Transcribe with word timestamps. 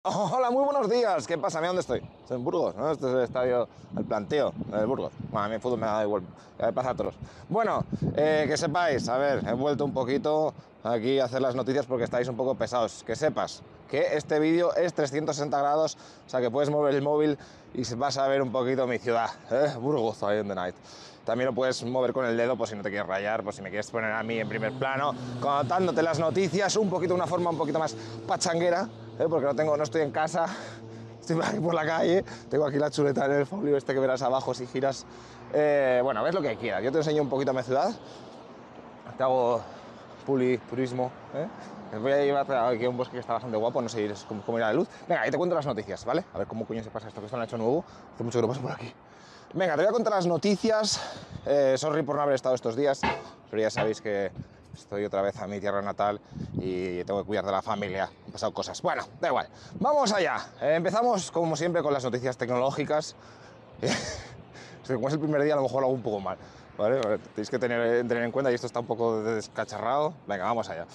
Hola, 0.04 0.50
muy 0.50 0.64
buenos 0.64 0.88
días. 0.88 1.26
¿Qué 1.26 1.36
pasa? 1.36 1.58
¿Mira 1.58 1.68
dónde 1.68 1.82
estoy? 1.82 1.98
Estoy 2.22 2.38
en 2.38 2.42
Burgos, 2.42 2.74
¿no? 2.74 2.90
Este 2.90 3.06
es 3.06 3.12
el 3.12 3.20
estadio, 3.20 3.68
el 3.98 4.04
planteo 4.06 4.54
de 4.72 4.86
Burgos. 4.86 5.12
Bueno, 5.30 5.44
a 5.44 5.48
mí 5.48 5.56
el 5.56 5.60
fútbol 5.60 5.78
me 5.78 5.84
da 5.84 6.02
igual, 6.02 6.22
ya 6.58 6.64
me 6.64 6.72
pasa 6.72 6.90
a 6.90 6.94
todos. 6.94 7.16
Bueno, 7.50 7.84
eh, 8.16 8.46
que 8.48 8.56
sepáis, 8.56 9.06
a 9.10 9.18
ver, 9.18 9.46
he 9.46 9.52
vuelto 9.52 9.84
un 9.84 9.92
poquito 9.92 10.54
aquí 10.84 11.18
a 11.18 11.26
hacer 11.26 11.42
las 11.42 11.54
noticias 11.54 11.84
porque 11.84 12.04
estáis 12.04 12.26
un 12.28 12.36
poco 12.38 12.54
pesados. 12.54 13.04
Que 13.06 13.14
sepas 13.14 13.62
que 13.90 14.16
este 14.16 14.38
vídeo 14.38 14.74
es 14.74 14.94
360 14.94 15.58
grados, 15.58 15.98
o 16.26 16.30
sea 16.30 16.40
que 16.40 16.50
puedes 16.50 16.70
mover 16.70 16.94
el 16.94 17.02
móvil 17.02 17.36
y 17.74 17.82
vas 17.96 18.16
a 18.16 18.26
ver 18.26 18.40
un 18.40 18.52
poquito 18.52 18.86
mi 18.86 18.98
ciudad, 18.98 19.28
¿eh? 19.50 19.74
Burgos, 19.78 20.22
ahí 20.22 20.38
en 20.38 20.48
the 20.48 20.54
night. 20.54 20.76
También 21.26 21.48
lo 21.48 21.54
puedes 21.54 21.84
mover 21.84 22.14
con 22.14 22.24
el 22.24 22.38
dedo, 22.38 22.56
por 22.56 22.66
si 22.66 22.74
no 22.74 22.82
te 22.82 22.88
quieres 22.88 23.06
rayar, 23.06 23.44
por 23.44 23.52
si 23.52 23.60
me 23.60 23.68
quieres 23.68 23.90
poner 23.90 24.12
a 24.12 24.22
mí 24.22 24.38
en 24.38 24.48
primer 24.48 24.72
plano, 24.72 25.14
contándote 25.42 26.02
las 26.02 26.18
noticias, 26.18 26.74
un 26.76 26.88
poquito, 26.88 27.14
una 27.14 27.26
forma 27.26 27.50
un 27.50 27.58
poquito 27.58 27.78
más 27.78 27.94
pachanguera, 28.26 28.88
¿eh? 29.20 29.26
porque 29.28 29.46
no, 29.46 29.54
tengo, 29.54 29.76
no 29.76 29.82
estoy 29.82 30.02
en 30.02 30.10
casa, 30.10 30.46
estoy 31.20 31.38
aquí 31.42 31.60
por 31.60 31.74
la 31.74 31.86
calle, 31.86 32.24
tengo 32.48 32.66
aquí 32.66 32.78
la 32.78 32.90
chuleta 32.90 33.26
en 33.26 33.32
el 33.32 33.46
folio 33.46 33.76
este 33.76 33.92
que 33.92 34.00
verás 34.00 34.22
abajo 34.22 34.54
si 34.54 34.66
giras. 34.66 35.06
Eh, 35.52 36.00
bueno, 36.02 36.22
ves 36.22 36.34
lo 36.34 36.42
que 36.42 36.56
quieras. 36.56 36.82
Yo 36.82 36.92
te 36.92 36.98
enseño 36.98 37.22
un 37.22 37.28
poquito 37.28 37.50
a 37.50 37.54
mi 37.54 37.62
ciudad, 37.62 37.92
te 39.16 39.22
hago 39.22 39.60
puli, 40.24 40.58
turismo. 40.58 41.10
¿eh? 41.34 41.46
Voy 41.98 42.12
a 42.12 42.24
llevar 42.24 42.50
aquí 42.52 42.84
a 42.84 42.88
un 42.88 42.96
bosque 42.96 43.14
que 43.14 43.20
está 43.20 43.32
bastante 43.32 43.56
guapo, 43.56 43.82
no 43.82 43.88
sé 43.88 44.12
cómo, 44.28 44.42
cómo 44.42 44.58
irá 44.58 44.68
la 44.68 44.74
luz. 44.74 44.88
Venga, 45.08 45.22
ahí 45.22 45.30
te 45.30 45.36
cuento 45.36 45.56
las 45.56 45.66
noticias, 45.66 46.04
¿vale? 46.04 46.24
A 46.32 46.38
ver 46.38 46.46
cómo 46.46 46.64
coño 46.64 46.82
se 46.84 46.90
pasa 46.90 47.08
esto 47.08 47.20
que 47.20 47.26
esto 47.26 47.36
lo 47.36 47.42
han 47.42 47.48
hecho 47.48 47.58
nuevo. 47.58 47.84
Hace 48.14 48.22
mucho 48.22 48.38
que 48.38 48.42
no 48.42 48.48
paso 48.48 48.62
por 48.62 48.72
aquí. 48.72 48.92
Venga, 49.52 49.74
te 49.74 49.82
voy 49.82 49.88
a 49.88 49.92
contar 49.92 50.12
las 50.12 50.26
noticias. 50.26 51.00
Eh, 51.44 51.74
sorry 51.76 52.02
por 52.02 52.14
no 52.14 52.22
haber 52.22 52.36
estado 52.36 52.54
estos 52.54 52.76
días, 52.76 53.00
pero 53.50 53.60
ya 53.60 53.70
sabéis 53.70 54.00
que 54.00 54.30
estoy 54.80 55.04
otra 55.04 55.22
vez 55.22 55.36
a 55.40 55.46
mi 55.46 55.60
tierra 55.60 55.82
natal 55.82 56.20
y 56.54 57.04
tengo 57.04 57.20
que 57.20 57.26
cuidar 57.26 57.44
de 57.44 57.52
la 57.52 57.62
familia. 57.62 58.10
Han 58.26 58.32
pasado 58.32 58.52
cosas. 58.52 58.80
Bueno, 58.82 59.04
da 59.20 59.28
igual. 59.28 59.48
Vamos 59.78 60.12
allá. 60.12 60.38
Eh, 60.60 60.74
empezamos, 60.74 61.30
como 61.30 61.56
siempre, 61.56 61.82
con 61.82 61.92
las 61.92 62.04
noticias 62.04 62.36
tecnológicas. 62.36 63.14
como 64.86 65.08
es 65.08 65.14
el 65.14 65.20
primer 65.20 65.42
día, 65.42 65.54
a 65.54 65.56
lo 65.56 65.62
mejor 65.62 65.82
lo 65.82 65.86
hago 65.86 65.94
un 65.94 66.02
poco 66.02 66.20
mal. 66.20 66.36
¿Vale? 66.76 67.00
Tenéis 67.34 67.50
que 67.50 67.58
tener, 67.58 68.08
tener, 68.08 68.24
en 68.24 68.32
cuenta, 68.32 68.50
y 68.50 68.54
esto 68.54 68.66
está 68.66 68.80
un 68.80 68.86
poco 68.86 69.22
descacharrado. 69.22 70.14
Venga, 70.26 70.44
vamos 70.44 70.68
allá. 70.70 70.86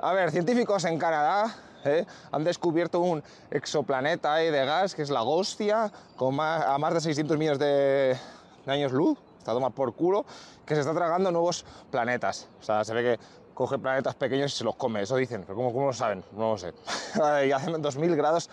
A 0.00 0.12
ver, 0.12 0.30
científicos 0.30 0.84
en 0.86 0.98
Canadá 0.98 1.54
¿eh? 1.84 2.06
han 2.32 2.44
descubierto 2.44 3.00
un 3.00 3.22
exoplaneta 3.50 4.36
de 4.36 4.64
gas 4.64 4.94
que 4.94 5.02
es 5.02 5.10
la 5.10 5.20
Ghostia, 5.20 5.92
con 6.16 6.34
más, 6.34 6.64
a 6.64 6.78
más 6.78 6.94
de 6.94 7.00
600 7.02 7.36
millones 7.36 7.58
de, 7.58 8.16
de 8.64 8.72
años 8.72 8.92
luz, 8.92 9.18
está 9.44 9.52
a 9.52 9.54
tomar 9.54 9.72
por 9.72 9.94
culo, 9.94 10.24
que 10.64 10.74
se 10.74 10.80
está 10.80 10.94
tragando 10.94 11.30
nuevos 11.30 11.64
planetas. 11.90 12.48
O 12.60 12.62
sea, 12.62 12.82
se 12.84 12.94
ve 12.94 13.02
que 13.02 13.24
coge 13.52 13.78
planetas 13.78 14.14
pequeños 14.14 14.54
y 14.54 14.58
se 14.58 14.64
los 14.64 14.74
come, 14.74 15.02
eso 15.02 15.16
dicen, 15.16 15.42
pero 15.42 15.54
¿cómo, 15.54 15.72
cómo 15.72 15.86
lo 15.86 15.92
saben? 15.92 16.24
No 16.32 16.52
lo 16.52 16.58
sé. 16.58 16.72
y 17.46 17.52
hacen 17.52 17.80
2000 17.80 18.16
grados 18.16 18.50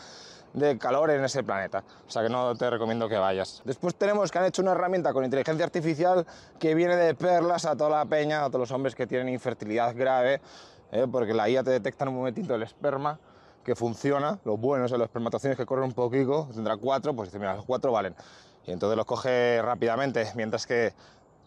de 0.54 0.78
calor 0.78 1.10
en 1.12 1.24
ese 1.24 1.44
planeta. 1.44 1.84
O 2.08 2.12
sea 2.12 2.22
que 2.24 2.30
no 2.30 2.56
te 2.56 2.70
recomiendo 2.70 3.08
que 3.08 3.18
vayas. 3.18 3.62
Después 3.64 3.96
tenemos 3.96 4.32
que 4.32 4.40
han 4.40 4.46
hecho 4.46 4.62
una 4.62 4.74
herramienta 4.74 5.14
con 5.14 5.24
inteligencia 5.24 5.66
artificial 5.66 6.26
que 6.60 6.76
viene 6.76 6.96
de 6.98 7.16
perlas 7.16 7.66
a 7.66 7.76
toda 7.76 7.90
la 7.90 8.06
peña, 8.06 8.44
a 8.44 8.48
todos 8.48 8.60
los 8.60 8.72
hombres 8.72 8.94
que 8.94 9.08
tienen 9.08 9.30
infertilidad 9.30 9.96
grave, 9.96 10.42
¿eh? 10.92 11.08
porque 11.10 11.34
la 11.34 11.50
IA 11.50 11.64
te 11.64 11.72
detecta 11.72 12.04
en 12.04 12.10
un 12.10 12.16
momentito 12.16 12.54
el 12.54 12.64
esperma 12.64 13.18
que 13.64 13.76
funciona, 13.76 14.40
los 14.44 14.60
buenos, 14.60 14.92
los 14.92 15.02
espermatozoides 15.02 15.56
que 15.56 15.66
corren 15.66 15.86
un 15.86 15.94
poquito, 15.94 16.50
tendrá 16.54 16.78
cuatro, 16.78 17.16
pues 17.16 17.30
dice, 17.30 17.40
mira, 17.40 17.56
los 17.56 17.66
cuatro 17.66 17.92
valen. 17.92 18.16
Y 18.66 18.72
entonces 18.72 18.96
los 18.98 19.06
coge 19.06 19.62
rápidamente, 19.62 20.32
mientras 20.36 20.66
que 20.66 20.94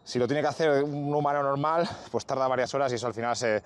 si 0.04 0.18
lo 0.18 0.26
tiene 0.26 0.42
que 0.42 0.48
hacer 0.48 0.84
un 0.84 1.14
humano 1.14 1.42
normal, 1.42 1.88
pues 2.10 2.26
tarda 2.26 2.46
varias 2.48 2.74
horas 2.74 2.92
y 2.92 2.96
eso 2.96 3.06
al 3.06 3.14
final 3.14 3.34
se, 3.36 3.62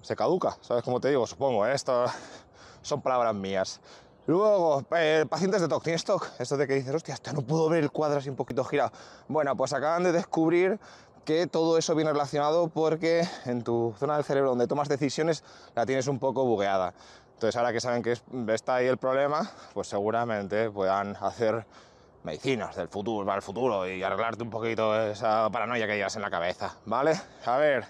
se 0.00 0.16
caduca, 0.16 0.56
¿sabes 0.60 0.82
cómo 0.82 1.00
te 1.00 1.08
digo? 1.08 1.26
Supongo, 1.26 1.66
¿eh? 1.66 1.74
esto 1.74 2.06
son 2.82 3.02
palabras 3.02 3.34
mías. 3.34 3.80
Luego, 4.26 4.82
eh, 4.96 5.26
pacientes 5.28 5.60
de 5.60 5.68
TOC, 5.68 5.84
¿tienes 5.84 6.04
TOC? 6.04 6.40
Esto 6.40 6.56
de 6.56 6.66
que 6.66 6.74
dices, 6.74 6.94
hostia, 6.94 7.12
hasta 7.12 7.32
no 7.34 7.42
puedo 7.42 7.68
ver 7.68 7.82
el 7.82 7.90
cuadro 7.90 8.18
así 8.18 8.30
un 8.30 8.36
poquito 8.36 8.64
girado. 8.64 8.90
Bueno, 9.28 9.54
pues 9.54 9.74
acaban 9.74 10.02
de 10.02 10.12
descubrir 10.12 10.78
que 11.26 11.46
todo 11.46 11.76
eso 11.76 11.94
viene 11.94 12.12
relacionado 12.12 12.68
porque 12.68 13.26
en 13.44 13.62
tu 13.62 13.94
zona 13.98 14.14
del 14.14 14.24
cerebro 14.24 14.50
donde 14.50 14.66
tomas 14.66 14.88
decisiones 14.88 15.44
la 15.74 15.84
tienes 15.84 16.06
un 16.06 16.18
poco 16.18 16.44
bugueada. 16.44 16.94
Entonces 17.34 17.56
ahora 17.56 17.72
que 17.72 17.80
saben 17.80 18.02
que 18.02 18.16
está 18.48 18.76
ahí 18.76 18.86
el 18.86 18.96
problema, 18.96 19.50
pues 19.74 19.88
seguramente 19.88 20.70
puedan 20.70 21.16
hacer 21.16 21.66
medicinas 22.24 22.74
del 22.74 22.88
futuro, 22.88 23.24
para 23.24 23.36
el 23.36 23.42
futuro 23.42 23.86
y 23.88 24.02
arreglarte 24.02 24.42
un 24.42 24.50
poquito 24.50 24.98
esa 25.00 25.48
paranoia 25.50 25.86
que 25.86 25.96
llevas 25.96 26.16
en 26.16 26.22
la 26.22 26.30
cabeza, 26.30 26.74
¿vale? 26.86 27.20
A 27.44 27.56
ver, 27.58 27.86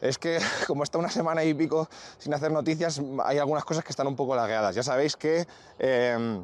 es 0.00 0.18
que 0.18 0.38
como 0.66 0.84
está 0.84 0.98
una 0.98 1.10
semana 1.10 1.42
y 1.42 1.54
pico 1.54 1.88
sin 2.18 2.32
hacer 2.34 2.52
noticias, 2.52 3.00
hay 3.24 3.38
algunas 3.38 3.64
cosas 3.64 3.82
que 3.82 3.90
están 3.90 4.06
un 4.06 4.16
poco 4.16 4.36
lagueadas. 4.36 4.74
Ya 4.74 4.82
sabéis 4.82 5.16
que 5.16 5.46
eh, 5.78 6.42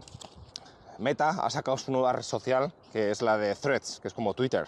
Meta 0.98 1.30
ha 1.30 1.50
sacado 1.50 1.76
su 1.76 1.92
nueva 1.92 2.12
red 2.12 2.22
social, 2.22 2.72
que 2.92 3.10
es 3.10 3.20
la 3.20 3.36
de 3.36 3.54
Threads, 3.54 4.00
que 4.00 4.08
es 4.08 4.14
como 4.14 4.34
Twitter. 4.34 4.66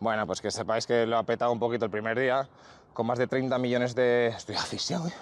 Bueno, 0.00 0.26
pues 0.26 0.40
que 0.40 0.50
sepáis 0.50 0.86
que 0.86 1.06
lo 1.06 1.16
ha 1.16 1.22
petado 1.22 1.52
un 1.52 1.60
poquito 1.60 1.84
el 1.84 1.90
primer 1.90 2.18
día, 2.18 2.48
con 2.92 3.06
más 3.06 3.18
de 3.18 3.28
30 3.28 3.56
millones 3.58 3.94
de... 3.94 4.28
Estoy 4.28 4.56
asfixiado, 4.56 5.06
¿eh? 5.06 5.12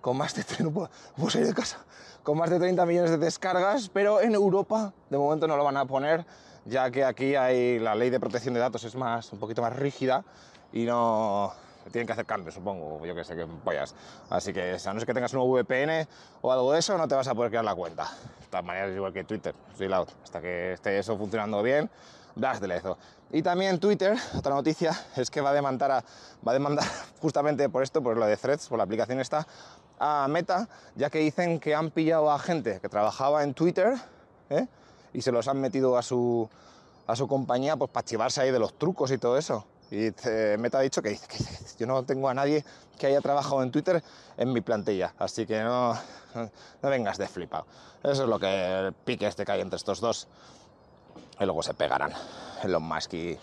Con 0.00 0.16
más 0.16 0.34
de... 0.34 0.44
No 0.62 0.70
puedo, 0.70 0.88
no 0.88 1.16
puedo 1.16 1.30
salir 1.30 1.48
de 1.48 1.54
casa. 1.54 1.78
Con 2.22 2.38
más 2.38 2.50
de 2.50 2.60
30 2.60 2.86
millones 2.86 3.10
de 3.10 3.18
descargas, 3.18 3.88
pero 3.88 4.20
en 4.20 4.34
Europa 4.34 4.92
de 5.10 5.18
momento 5.18 5.48
no 5.48 5.56
lo 5.56 5.64
van 5.64 5.76
a 5.76 5.86
poner, 5.86 6.24
ya 6.64 6.88
que 6.90 7.04
aquí 7.04 7.34
hay 7.34 7.80
la 7.80 7.96
ley 7.96 8.10
de 8.10 8.20
protección 8.20 8.54
de 8.54 8.60
datos 8.60 8.84
es 8.84 8.94
más, 8.94 9.32
un 9.32 9.40
poquito 9.40 9.60
más 9.60 9.74
rígida 9.74 10.24
y 10.72 10.84
no 10.84 11.52
tienen 11.90 12.06
que 12.06 12.12
hacer 12.12 12.24
cambios, 12.24 12.54
supongo, 12.54 13.04
yo 13.04 13.14
que 13.16 13.24
sé, 13.24 13.34
que 13.34 13.44
pollas. 13.64 13.96
Así 14.30 14.52
que, 14.52 14.76
a 14.84 14.92
no 14.92 15.00
ser 15.00 15.06
que 15.06 15.14
tengas 15.14 15.34
un 15.34 15.40
VPN 15.50 16.06
o 16.42 16.52
algo 16.52 16.72
de 16.72 16.78
eso, 16.78 16.96
no 16.96 17.08
te 17.08 17.16
vas 17.16 17.26
a 17.26 17.34
poder 17.34 17.50
crear 17.50 17.64
la 17.64 17.74
cuenta. 17.74 18.04
De 18.04 18.46
todas 18.46 18.64
maneras, 18.64 18.94
igual 18.94 19.12
que 19.12 19.24
Twitter, 19.24 19.52
estoy 19.72 19.88
loud. 19.88 20.08
Hasta 20.22 20.40
que 20.40 20.74
esté 20.74 20.98
eso 20.98 21.18
funcionando 21.18 21.60
bien, 21.60 21.90
das 22.36 22.60
de 22.60 22.68
lezo. 22.68 22.98
Y 23.32 23.42
también 23.42 23.80
Twitter, 23.80 24.16
otra 24.36 24.54
noticia, 24.54 24.96
es 25.16 25.30
que 25.30 25.40
va 25.40 25.50
a 25.50 25.54
demandar, 25.54 25.90
a, 25.90 26.04
va 26.46 26.52
a 26.52 26.54
demandar 26.54 26.84
justamente 27.20 27.68
por 27.68 27.82
esto, 27.82 28.02
por 28.02 28.16
lo 28.16 28.26
de 28.26 28.36
Threads, 28.36 28.68
por 28.68 28.78
la 28.78 28.84
aplicación 28.84 29.20
esta, 29.20 29.46
Meta, 30.28 30.68
ya 30.96 31.10
que 31.10 31.18
dicen 31.18 31.60
que 31.60 31.74
han 31.74 31.90
pillado 31.90 32.30
a 32.30 32.38
gente 32.38 32.80
que 32.80 32.88
trabajaba 32.88 33.44
en 33.44 33.54
Twitter 33.54 33.94
¿eh? 34.50 34.66
y 35.12 35.22
se 35.22 35.30
los 35.30 35.46
han 35.48 35.60
metido 35.60 35.96
a 35.96 36.02
su, 36.02 36.48
a 37.06 37.14
su 37.14 37.28
compañía 37.28 37.76
pues, 37.76 37.90
para 37.90 38.04
chivarse 38.04 38.40
ahí 38.40 38.50
de 38.50 38.58
los 38.58 38.78
trucos 38.78 39.10
y 39.12 39.18
todo 39.18 39.38
eso. 39.38 39.64
Y 39.90 40.10
Meta 40.58 40.78
ha 40.78 40.80
dicho 40.80 41.02
que, 41.02 41.10
que, 41.28 41.44
yo 41.78 41.86
no 41.86 42.02
tengo 42.04 42.28
a 42.28 42.34
nadie 42.34 42.64
que 42.98 43.06
haya 43.06 43.20
trabajado 43.20 43.62
en 43.62 43.70
Twitter 43.70 44.02
en 44.38 44.52
mi 44.52 44.60
plantilla, 44.60 45.14
así 45.18 45.46
que 45.46 45.62
no, 45.62 45.94
no 46.82 46.88
vengas 46.88 47.18
de 47.18 47.28
flipado. 47.28 47.66
Eso 48.02 48.22
es 48.24 48.28
lo 48.28 48.38
que 48.38 48.78
el 48.78 48.92
pique 48.92 49.26
este 49.26 49.44
que 49.44 49.52
hay 49.52 49.60
entre 49.60 49.76
estos 49.76 50.00
dos. 50.00 50.28
Y 51.38 51.44
luego 51.44 51.62
se 51.62 51.74
pegarán 51.74 52.12
Elon 52.62 52.82
Musk 52.82 53.14
y 53.14 53.38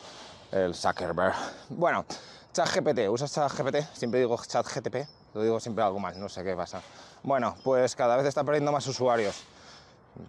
el 0.51 0.73
Zuckerberg. 0.75 1.35
Bueno, 1.69 2.05
ChatGPT, 2.53 3.09
¿usas 3.09 3.31
ChatGPT? 3.31 3.77
Siempre 3.93 4.19
digo 4.19 4.37
ChatGTP, 4.43 5.07
lo 5.33 5.43
digo 5.43 5.59
siempre 5.59 5.83
algo 5.83 5.99
más, 5.99 6.17
no 6.17 6.29
sé 6.29 6.43
qué 6.43 6.55
pasa. 6.55 6.81
Bueno, 7.23 7.55
pues 7.63 7.95
cada 7.95 8.15
vez 8.17 8.25
está 8.25 8.43
perdiendo 8.43 8.71
más 8.71 8.85
usuarios. 8.87 9.43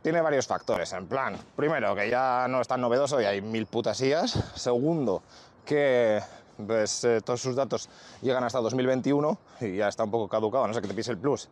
Tiene 0.03 0.21
varios 0.21 0.47
factores, 0.47 0.93
en 0.93 1.07
plan, 1.07 1.37
primero, 1.57 1.95
que 1.95 2.09
ya 2.09 2.47
no 2.49 2.61
es 2.61 2.69
tan 2.69 2.81
novedoso 2.81 3.21
y 3.21 3.25
hay 3.25 3.41
mil 3.41 3.67
putasillas. 3.67 4.39
Segundo, 4.55 5.23
que 5.65 6.21
pues, 6.67 7.05
eh, 7.05 7.21
todos 7.23 7.41
sus 7.41 7.57
datos 7.57 7.89
llegan 8.23 8.45
hasta 8.45 8.61
2021 8.61 9.39
y 9.61 9.77
ya 9.77 9.89
está 9.89 10.05
un 10.05 10.11
poco 10.11 10.29
caducado, 10.29 10.67
no 10.67 10.75
sé 10.75 10.81
que 10.81 10.89
te 10.89 10.95
pise 10.95 11.13
el 11.13 11.19
plus 11.19 11.49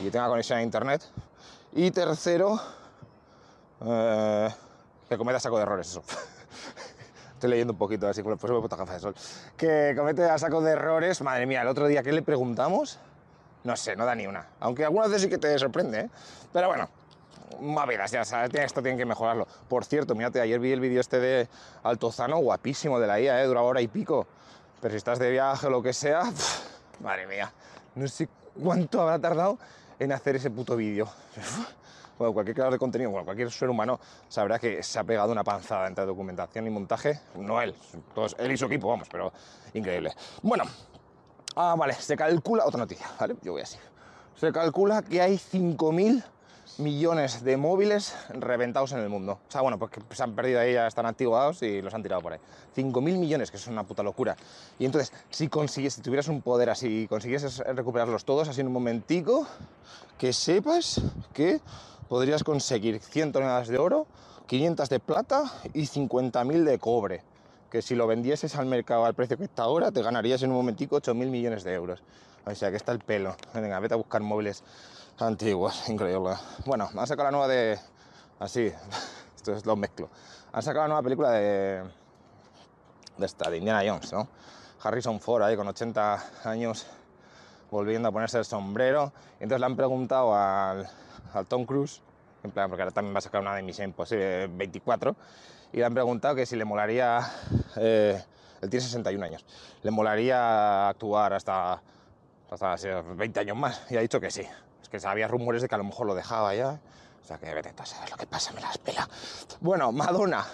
y 0.00 0.10
tenga 0.10 0.28
conexión 0.28 0.58
a 0.58 0.62
internet. 0.62 1.02
Y 1.72 1.90
tercero, 1.90 2.60
eh, 3.84 4.48
que 5.08 5.18
cometa 5.18 5.40
saco 5.40 5.56
de 5.56 5.62
errores, 5.62 5.88
eso. 5.88 6.02
Estoy 7.44 7.50
leyendo 7.50 7.74
un 7.74 7.78
poquito, 7.78 8.08
así 8.08 8.22
por 8.22 8.32
eso 8.32 8.48
me 8.48 8.58
he 8.58 8.68
gafas 8.68 8.94
de 8.94 9.00
sol. 9.00 9.14
Que 9.54 9.92
comete 9.94 10.24
a 10.24 10.38
saco 10.38 10.62
de 10.62 10.72
errores, 10.72 11.20
madre 11.20 11.44
mía, 11.44 11.60
el 11.60 11.68
otro 11.68 11.86
día 11.86 12.02
que 12.02 12.10
le 12.10 12.22
preguntamos, 12.22 12.98
no 13.64 13.76
sé, 13.76 13.94
no 13.96 14.06
da 14.06 14.14
ni 14.14 14.26
una. 14.26 14.48
Aunque 14.60 14.86
algunas 14.86 15.10
veces 15.10 15.24
sí 15.24 15.28
que 15.28 15.36
te 15.36 15.58
sorprende, 15.58 16.00
¿eh? 16.00 16.10
Pero 16.54 16.68
bueno, 16.68 16.88
movidas, 17.60 18.10
ya 18.12 18.24
sabes, 18.24 18.50
esto 18.54 18.80
tienen 18.80 18.96
que 18.96 19.04
mejorarlo. 19.04 19.46
Por 19.68 19.84
cierto, 19.84 20.14
mírate, 20.14 20.40
ayer 20.40 20.58
vi 20.58 20.72
el 20.72 20.80
vídeo 20.80 21.02
este 21.02 21.20
de 21.20 21.46
Altozano, 21.82 22.38
guapísimo 22.38 22.98
de 22.98 23.08
la 23.08 23.20
IA, 23.20 23.42
¿eh? 23.42 23.46
dura 23.46 23.60
hora 23.60 23.82
y 23.82 23.88
pico. 23.88 24.26
Pero 24.80 24.92
si 24.92 24.96
estás 24.96 25.18
de 25.18 25.30
viaje 25.30 25.66
o 25.66 25.70
lo 25.70 25.82
que 25.82 25.92
sea, 25.92 26.22
pff, 26.22 27.00
madre 27.02 27.26
mía, 27.26 27.52
no 27.94 28.08
sé 28.08 28.26
cuánto 28.58 29.02
habrá 29.02 29.18
tardado 29.18 29.58
en 29.98 30.12
hacer 30.12 30.36
ese 30.36 30.50
puto 30.50 30.76
vídeo. 30.76 31.10
Bueno, 32.18 32.32
cualquier 32.32 32.54
creador 32.54 32.72
de 32.74 32.78
contenido, 32.78 33.10
bueno, 33.10 33.24
cualquier 33.24 33.50
ser 33.50 33.68
humano 33.68 33.98
sabrá 34.28 34.58
que 34.58 34.82
se 34.82 34.98
ha 34.98 35.04
pegado 35.04 35.32
una 35.32 35.42
panzada 35.42 35.88
entre 35.88 36.06
documentación 36.06 36.66
y 36.66 36.70
montaje. 36.70 37.20
No 37.36 37.60
él, 37.60 37.74
todos, 38.14 38.36
él 38.38 38.52
y 38.52 38.56
su 38.56 38.66
equipo, 38.66 38.88
vamos, 38.88 39.08
pero 39.10 39.32
increíble. 39.72 40.12
Bueno, 40.42 40.64
ah, 41.56 41.74
vale, 41.76 41.94
se 41.94 42.16
calcula, 42.16 42.64
otra 42.66 42.78
noticia, 42.78 43.06
¿vale? 43.18 43.36
Yo 43.42 43.52
voy 43.52 43.62
así. 43.62 43.78
Se 44.36 44.52
calcula 44.52 45.02
que 45.02 45.20
hay 45.20 45.36
5.000 45.36 46.22
millones 46.78 47.44
de 47.44 47.56
móviles 47.56 48.16
reventados 48.30 48.92
en 48.92 48.98
el 48.98 49.08
mundo. 49.08 49.38
O 49.48 49.50
sea, 49.50 49.60
bueno, 49.60 49.78
porque 49.78 50.00
se 50.10 50.22
han 50.22 50.34
perdido 50.34 50.60
ahí, 50.60 50.74
ya 50.74 50.86
están 50.86 51.06
activados 51.06 51.62
y 51.62 51.82
los 51.82 51.94
han 51.94 52.02
tirado 52.02 52.22
por 52.22 52.32
ahí. 52.32 52.40
5.000 52.76 53.00
millones, 53.18 53.50
que 53.50 53.56
es 53.56 53.66
una 53.66 53.84
puta 53.84 54.02
locura. 54.02 54.36
Y 54.78 54.84
entonces, 54.84 55.12
si 55.30 55.48
consigues, 55.48 55.94
si 55.94 56.00
tuvieras 56.00 56.28
un 56.28 56.42
poder 56.42 56.70
así 56.70 57.06
consiguieses 57.08 57.58
recuperarlos 57.58 58.24
todos 58.24 58.48
así 58.48 58.60
en 58.60 58.68
un 58.68 58.72
momentico, 58.72 59.46
que 60.18 60.32
sepas 60.32 61.00
que 61.32 61.60
podrías 62.08 62.44
conseguir 62.44 63.00
100 63.00 63.32
toneladas 63.32 63.68
de 63.68 63.78
oro, 63.78 64.06
500 64.46 64.88
de 64.88 65.00
plata 65.00 65.44
y 65.72 65.82
50.000 65.82 66.64
de 66.64 66.78
cobre. 66.78 67.22
Que 67.70 67.82
si 67.82 67.94
lo 67.94 68.06
vendieses 68.06 68.54
al 68.56 68.66
mercado 68.66 69.04
al 69.04 69.14
precio 69.14 69.36
que 69.36 69.44
está 69.44 69.64
ahora, 69.64 69.90
te 69.90 70.02
ganarías 70.02 70.42
en 70.42 70.50
un 70.50 70.56
momentico 70.56 71.00
8.000 71.00 71.14
millones 71.28 71.64
de 71.64 71.74
euros. 71.74 72.02
O 72.46 72.54
sea 72.54 72.70
que 72.70 72.76
está 72.76 72.92
el 72.92 72.98
pelo. 72.98 73.36
Venga, 73.54 73.80
vete 73.80 73.94
a 73.94 73.96
buscar 73.96 74.20
móviles 74.20 74.62
antiguos. 75.18 75.88
Increíble. 75.88 76.34
Bueno, 76.66 76.88
han 76.94 77.06
sacado 77.06 77.24
la 77.24 77.30
nueva 77.30 77.48
de. 77.48 77.78
Así, 78.38 78.72
esto 79.36 79.52
es 79.52 79.66
lo 79.66 79.76
mezclo. 79.76 80.08
Han 80.52 80.62
sacado 80.62 80.84
la 80.84 80.88
nueva 80.88 81.02
película 81.02 81.30
de. 81.32 81.82
de 83.16 83.26
esta, 83.26 83.50
de 83.50 83.58
Indiana 83.58 83.82
Jones, 83.86 84.12
¿no? 84.12 84.28
Harrison 84.82 85.18
Ford 85.18 85.42
ahí 85.42 85.56
con 85.56 85.66
80 85.66 86.24
años 86.44 86.86
volviendo 87.74 88.08
a 88.08 88.12
ponerse 88.12 88.38
el 88.38 88.44
sombrero. 88.44 89.12
Entonces 89.40 89.58
le 89.58 89.66
han 89.66 89.76
preguntado 89.76 90.34
al, 90.34 90.88
al 91.32 91.46
Tom 91.46 91.66
Cruise, 91.66 92.00
en 92.44 92.52
plan, 92.52 92.68
porque 92.68 92.82
ahora 92.82 92.94
también 92.94 93.12
va 93.14 93.18
a 93.18 93.22
sacar 93.22 93.40
una 93.40 93.54
de 93.56 93.62
Misión 93.62 93.88
Imposible 93.88 94.46
24, 94.46 95.16
y 95.72 95.78
le 95.78 95.84
han 95.84 95.92
preguntado 95.92 96.36
que 96.36 96.46
si 96.46 96.54
le 96.54 96.64
molaría, 96.64 97.20
eh, 97.76 98.22
él 98.62 98.70
tiene 98.70 98.84
61 98.84 99.24
años, 99.24 99.44
le 99.82 99.90
molaría 99.90 100.88
actuar 100.88 101.32
hasta, 101.32 101.82
hasta 102.48 102.76
20 103.02 103.40
años 103.40 103.56
más, 103.56 103.82
y 103.90 103.96
ha 103.96 104.00
dicho 104.00 104.20
que 104.20 104.30
sí. 104.30 104.46
Es 104.80 104.88
que 104.88 105.04
había 105.08 105.26
rumores 105.26 105.60
de 105.60 105.68
que 105.68 105.74
a 105.74 105.78
lo 105.78 105.84
mejor 105.84 106.06
lo 106.06 106.14
dejaba 106.14 106.54
ya, 106.54 106.78
o 107.22 107.26
sea 107.26 107.38
que 107.38 107.52
vete 107.52 107.74
a 107.76 107.86
saber 107.86 108.08
lo 108.08 108.16
que 108.16 108.26
pasa, 108.26 108.52
me 108.52 108.60
las 108.60 108.78
pela. 108.78 109.08
Bueno, 109.60 109.90
Madonna, 109.90 110.46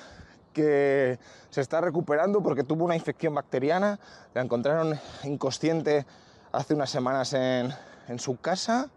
que 0.54 1.18
se 1.50 1.60
está 1.60 1.82
recuperando 1.82 2.42
porque 2.42 2.64
tuvo 2.64 2.86
una 2.86 2.96
infección 2.96 3.34
bacteriana, 3.34 4.00
la 4.32 4.40
encontraron 4.40 4.98
inconsciente 5.24 6.06
hace 6.52 6.74
unas 6.74 6.90
semanas 6.90 7.32
en, 7.32 7.72
en 8.08 8.18
su 8.18 8.36
casa 8.40 8.90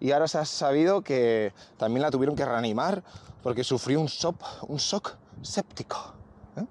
y 0.00 0.12
ahora 0.12 0.26
se 0.26 0.38
ha 0.38 0.44
sabido 0.44 1.02
que 1.02 1.52
también 1.76 2.02
la 2.02 2.10
tuvieron 2.10 2.34
que 2.34 2.44
reanimar 2.44 3.02
porque 3.42 3.64
sufrió 3.64 4.00
un 4.00 4.06
shock, 4.06 4.36
un 4.68 4.76
shock 4.76 5.14
séptico. 5.42 6.14
¿eh? 6.56 6.64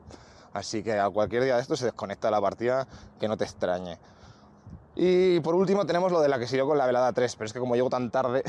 Así 0.54 0.83
que 0.83 1.00
a 1.00 1.10
cualquier 1.10 1.44
día 1.44 1.56
de 1.56 1.62
esto 1.62 1.75
se 1.75 1.86
desconecta 1.86 2.30
la 2.30 2.42
partida, 2.42 2.88
que 3.19 3.28
no 3.28 3.38
te 3.38 3.45
extrañe. 3.45 3.98
Y 4.95 5.39
por 5.39 5.56
último 5.56 5.86
tenemos 5.86 6.12
lo 6.12 6.19
de 6.19 6.28
la 6.28 6.39
que 6.39 6.48
siguió 6.48 6.68
con 6.68 6.77
la 6.77 6.86
velada 6.86 7.13
3, 7.13 7.36
pero 7.36 7.45
es 7.45 7.54
que 7.54 7.60
como 7.60 7.75
llego 7.75 7.89
tan 7.89 8.12
tarde 8.12 8.44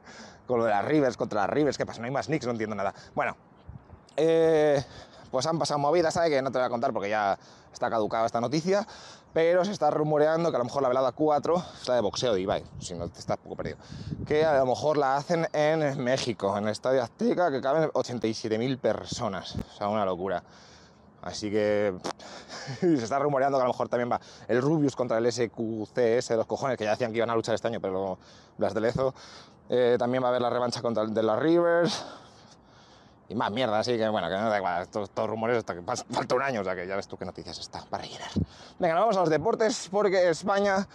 con 0.46 0.60
lo 0.60 0.64
de 0.64 0.70
las 0.70 0.84
Rivers 0.84 1.16
contra 1.16 1.42
las 1.42 1.50
Rivers, 1.50 1.76
¿qué 1.76 1.86
pasa? 1.86 2.00
No 2.00 2.06
hay 2.06 2.12
más 2.12 2.28
nicks, 2.28 2.46
no 2.46 2.52
entiendo 2.52 2.76
nada. 2.76 2.94
Bueno, 3.14 3.36
eh, 4.16 4.84
pues 5.30 5.46
han 5.46 5.58
pasado 5.58 5.78
movidas, 5.78 6.14
¿sabes? 6.14 6.30
Que 6.30 6.42
no 6.42 6.50
te 6.50 6.58
voy 6.58 6.66
a 6.66 6.70
contar 6.70 6.92
porque 6.92 7.10
ya 7.10 7.38
está 7.72 7.90
caducada 7.90 8.26
esta 8.26 8.40
noticia, 8.40 8.86
pero 9.32 9.64
se 9.64 9.72
está 9.72 9.90
rumoreando 9.90 10.50
que 10.50 10.56
a 10.56 10.58
lo 10.58 10.64
mejor 10.64 10.82
la 10.82 10.88
velada 10.88 11.12
4 11.12 11.64
es 11.80 11.88
la 11.88 11.94
de 11.94 12.00
boxeo 12.00 12.34
de 12.34 12.40
Ibai, 12.40 12.64
si 12.80 12.94
no 12.94 13.08
te 13.08 13.18
estás 13.18 13.36
poco 13.36 13.56
perdido, 13.56 13.78
que 14.26 14.44
a 14.44 14.58
lo 14.58 14.66
mejor 14.66 14.96
la 14.96 15.16
hacen 15.16 15.46
en 15.52 16.02
México, 16.02 16.56
en 16.56 16.64
el 16.64 16.70
Estadio 16.70 17.02
Azteca, 17.02 17.50
que 17.50 17.60
caben 17.60 17.88
87.000 17.90 18.78
personas, 18.78 19.54
o 19.54 19.76
sea, 19.76 19.88
una 19.88 20.04
locura. 20.04 20.42
Así 21.20 21.50
que 21.50 21.94
se 22.80 22.94
está 22.94 23.18
rumoreando 23.18 23.58
que 23.58 23.62
a 23.62 23.66
lo 23.66 23.72
mejor 23.72 23.88
también 23.88 24.10
va 24.10 24.20
el 24.46 24.62
Rubius 24.62 24.94
contra 24.94 25.18
el 25.18 25.30
SQCS 25.30 26.28
de 26.28 26.36
los 26.36 26.46
cojones, 26.46 26.78
que 26.78 26.84
ya 26.84 26.90
decían 26.90 27.10
que 27.10 27.18
iban 27.18 27.30
a 27.30 27.34
luchar 27.34 27.54
este 27.54 27.68
año, 27.68 27.80
pero 27.80 28.18
las 28.56 28.72
de 28.72 28.80
Lezo. 28.80 29.14
Eh, 29.68 29.96
también 29.98 30.22
va 30.22 30.28
a 30.28 30.30
haber 30.30 30.40
la 30.40 30.48
revancha 30.48 30.80
contra 30.80 31.02
el 31.02 31.12
de 31.12 31.22
las 31.22 31.38
Rivers 31.38 32.04
y 33.28 33.34
más 33.34 33.50
mierda, 33.52 33.78
así 33.78 33.96
que 33.96 34.08
bueno, 34.08 34.28
que 34.28 34.34
no 34.34 34.48
da 34.48 34.56
igual, 34.56 34.82
estos, 34.82 35.10
rumores 35.28 35.58
hasta 35.58 35.74
que 35.74 35.82
falta 36.10 36.34
un 36.34 36.42
año, 36.42 36.62
o 36.62 36.64
sea 36.64 36.74
que 36.74 36.86
ya 36.86 36.96
ves 36.96 37.06
tú 37.06 37.16
qué 37.16 37.24
noticias 37.24 37.58
está 37.58 37.84
para 37.84 38.04
rellenar. 38.04 38.30
Venga, 38.78 38.94
vamos 38.94 39.16
a 39.16 39.20
los 39.20 39.30
deportes 39.30 39.88
porque 39.90 40.30
España 40.30 40.88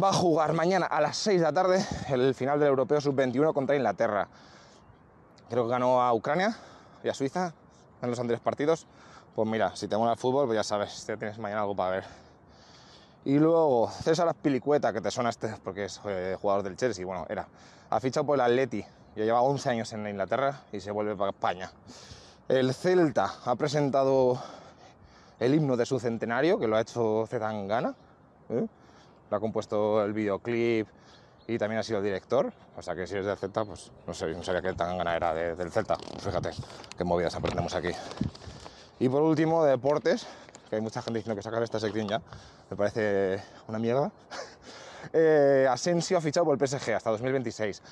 va 0.00 0.08
a 0.08 0.12
jugar 0.12 0.52
mañana 0.52 0.86
a 0.86 1.00
las 1.00 1.16
6 1.18 1.40
de 1.40 1.46
la 1.46 1.52
tarde 1.52 1.84
el 2.08 2.34
final 2.34 2.58
del 2.58 2.68
Europeo 2.68 3.00
Sub-21 3.00 3.54
contra 3.54 3.76
Inglaterra. 3.76 4.28
Creo 5.48 5.64
que 5.64 5.70
ganó 5.70 6.02
a 6.02 6.12
Ucrania 6.12 6.56
y 7.04 7.08
a 7.08 7.14
Suiza 7.14 7.54
en 8.02 8.10
los 8.10 8.18
anteriores 8.18 8.42
partidos. 8.42 8.86
Pues 9.34 9.48
mira, 9.48 9.74
si 9.76 9.86
te 9.86 9.96
mola 9.96 10.12
el 10.12 10.18
fútbol, 10.18 10.46
pues 10.46 10.56
ya 10.56 10.64
sabes, 10.64 11.06
ya 11.06 11.16
tienes 11.16 11.38
mañana 11.38 11.62
algo 11.62 11.76
para 11.76 11.90
ver. 11.90 12.04
Y 13.24 13.38
luego 13.38 13.90
César 13.90 14.34
Pilicueta, 14.34 14.92
que 14.92 15.00
te 15.00 15.10
suena 15.10 15.30
este 15.30 15.54
porque 15.62 15.84
es 15.84 16.00
eh, 16.04 16.36
jugador 16.40 16.62
del 16.64 16.76
Chelsea, 16.76 17.04
bueno, 17.04 17.26
era, 17.28 17.46
ha 17.90 18.00
fichado 18.00 18.26
por 18.26 18.36
el 18.36 18.40
Atleti 18.40 18.84
ya 19.16 19.24
lleva 19.24 19.42
11 19.42 19.70
años 19.70 19.92
en 19.92 20.06
Inglaterra 20.06 20.62
y 20.72 20.80
se 20.80 20.90
vuelve 20.90 21.16
para 21.16 21.30
España. 21.30 21.70
El 22.48 22.74
Celta 22.74 23.32
ha 23.44 23.54
presentado 23.56 24.40
el 25.38 25.54
himno 25.54 25.76
de 25.76 25.86
su 25.86 25.98
centenario, 25.98 26.58
que 26.58 26.68
lo 26.68 26.76
ha 26.76 26.80
hecho 26.80 27.26
Zetangana. 27.28 27.94
¿eh? 28.50 28.66
Lo 29.30 29.36
ha 29.36 29.40
compuesto 29.40 30.04
el 30.04 30.12
videoclip 30.12 30.86
y 31.46 31.58
también 31.58 31.80
ha 31.80 31.82
sido 31.82 32.02
director. 32.02 32.52
O 32.76 32.82
sea 32.82 32.94
que 32.94 33.06
si 33.06 33.16
es 33.16 33.24
del 33.24 33.36
Celta, 33.36 33.64
pues 33.64 33.90
no, 34.06 34.14
sé, 34.14 34.26
no 34.28 34.42
sabía 34.42 34.62
que 34.62 34.68
el 34.68 34.76
Tangana 34.76 35.16
era 35.16 35.34
del 35.34 35.70
Celta. 35.70 35.96
fíjate 36.18 36.50
qué 36.96 37.04
movidas 37.04 37.34
aprendemos 37.34 37.74
aquí. 37.74 37.90
Y 38.98 39.08
por 39.08 39.22
último, 39.22 39.64
deportes, 39.64 40.26
que 40.68 40.76
hay 40.76 40.82
mucha 40.82 41.02
gente 41.02 41.18
diciendo 41.18 41.36
que 41.36 41.42
sacar 41.42 41.62
esta 41.62 41.80
sección 41.80 42.06
ya. 42.06 42.20
Me 42.70 42.76
parece 42.76 43.42
una 43.68 43.78
mierda. 43.78 44.10
Eh, 45.14 45.66
Asensio 45.68 46.18
ha 46.18 46.20
fichado 46.20 46.44
por 46.44 46.60
el 46.60 46.68
PSG 46.68 46.92
hasta 46.92 47.10
2026 47.10 47.82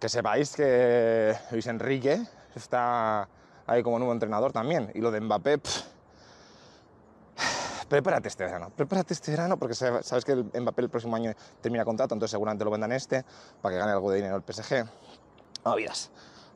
que 0.00 0.08
sepáis 0.08 0.56
que 0.56 1.36
Luis 1.50 1.66
Enrique 1.66 2.20
está 2.56 3.28
ahí 3.66 3.82
como 3.82 3.98
nuevo 3.98 4.12
entrenador 4.12 4.50
también. 4.50 4.90
Y 4.94 5.00
lo 5.00 5.10
de 5.10 5.20
Mbappé, 5.20 5.60
prepárate 7.88 8.28
este 8.28 8.44
verano, 8.44 8.72
prepárate 8.74 9.12
este 9.12 9.30
verano 9.32 9.58
porque 9.58 9.74
sabes 9.74 10.24
que 10.24 10.32
el 10.32 10.44
Mbappé 10.44 10.82
el 10.82 10.88
próximo 10.88 11.16
año 11.16 11.32
termina 11.60 11.84
contrato, 11.84 12.14
entonces 12.14 12.30
seguramente 12.32 12.64
lo 12.64 12.70
vendan 12.70 12.92
este 12.92 13.24
para 13.60 13.74
que 13.74 13.78
gane 13.78 13.92
algo 13.92 14.10
de 14.10 14.16
dinero 14.16 14.36
el 14.36 14.42
PSG. 14.42 14.86
No 15.64 15.76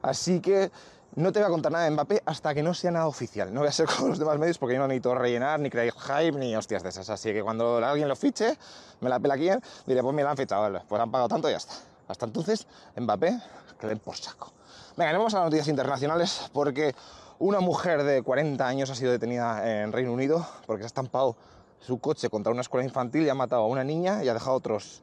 Así 0.01 0.41
que 0.41 0.71
no 1.17 1.31
te 1.31 1.39
voy 1.39 1.47
a 1.47 1.51
contar 1.51 1.71
nada 1.71 1.85
de 1.85 1.91
Mbappé 1.91 2.23
hasta 2.25 2.55
que 2.55 2.63
no 2.63 2.73
sea 2.73 2.91
nada 2.93 3.07
oficial. 3.07 3.53
No 3.53 3.61
voy 3.61 3.69
a 3.69 3.73
ser 3.73 3.87
como 3.95 4.09
los 4.09 4.19
demás 4.19 4.39
medios 4.39 4.57
porque 4.57 4.75
yo 4.75 4.81
no 4.81 4.89
necesito 4.89 5.15
rellenar, 5.15 5.61
ni 5.61 5.69
crear 5.69 5.93
hype, 5.93 6.39
ni 6.39 6.57
hostias 6.57 6.83
de 6.83 6.89
esas. 6.89 7.11
Así 7.11 7.33
que 7.35 7.43
cuando 7.43 7.77
alguien 7.85 8.09
lo 8.09 8.17
fiche, 8.17 8.57
me 9.01 9.11
la 9.11 9.21
pela 9.21 9.37
quién, 9.37 9.61
diré, 9.87 10.03
pues 10.03 10.15
mira, 10.15 10.31
han 10.31 10.37
fichado, 10.39 10.83
pues 10.89 11.03
han 11.03 11.11
pagado 11.11 11.29
tanto 11.29 11.49
y 11.49 11.53
ya 11.53 11.59
está. 11.59 11.75
Hasta 12.09 12.27
entonces, 12.27 12.67
Mbappé, 12.97 13.41
que 13.79 13.97
por 13.97 14.17
saco. 14.17 14.53
Venga, 14.97 15.13
vamos 15.13 15.35
a 15.35 15.39
las 15.39 15.47
noticias 15.47 15.69
internacionales 15.69 16.51
porque 16.53 16.95
una 17.39 17.61
mujer 17.61 18.05
de 18.05 18.23
40 18.23 18.67
años 18.67 18.91
ha 18.91 18.95
sido 18.95 19.13
detenida 19.13 19.83
en 19.83 19.93
Reino 19.93 20.13
Unido 20.13 20.47
porque 20.67 20.83
se 20.83 20.87
ha 20.87 20.89
estampado 20.89 21.37
su 21.81 21.99
coche 21.99 22.31
contra 22.31 22.53
una 22.53 22.63
escuela 22.63 22.85
infantil 22.85 23.25
y 23.25 23.29
ha 23.29 23.35
matado 23.35 23.63
a 23.63 23.67
una 23.67 23.85
niña 23.85 24.23
y 24.23 24.29
ha 24.29 24.35
dejado 24.35 24.57
otros, 24.57 25.03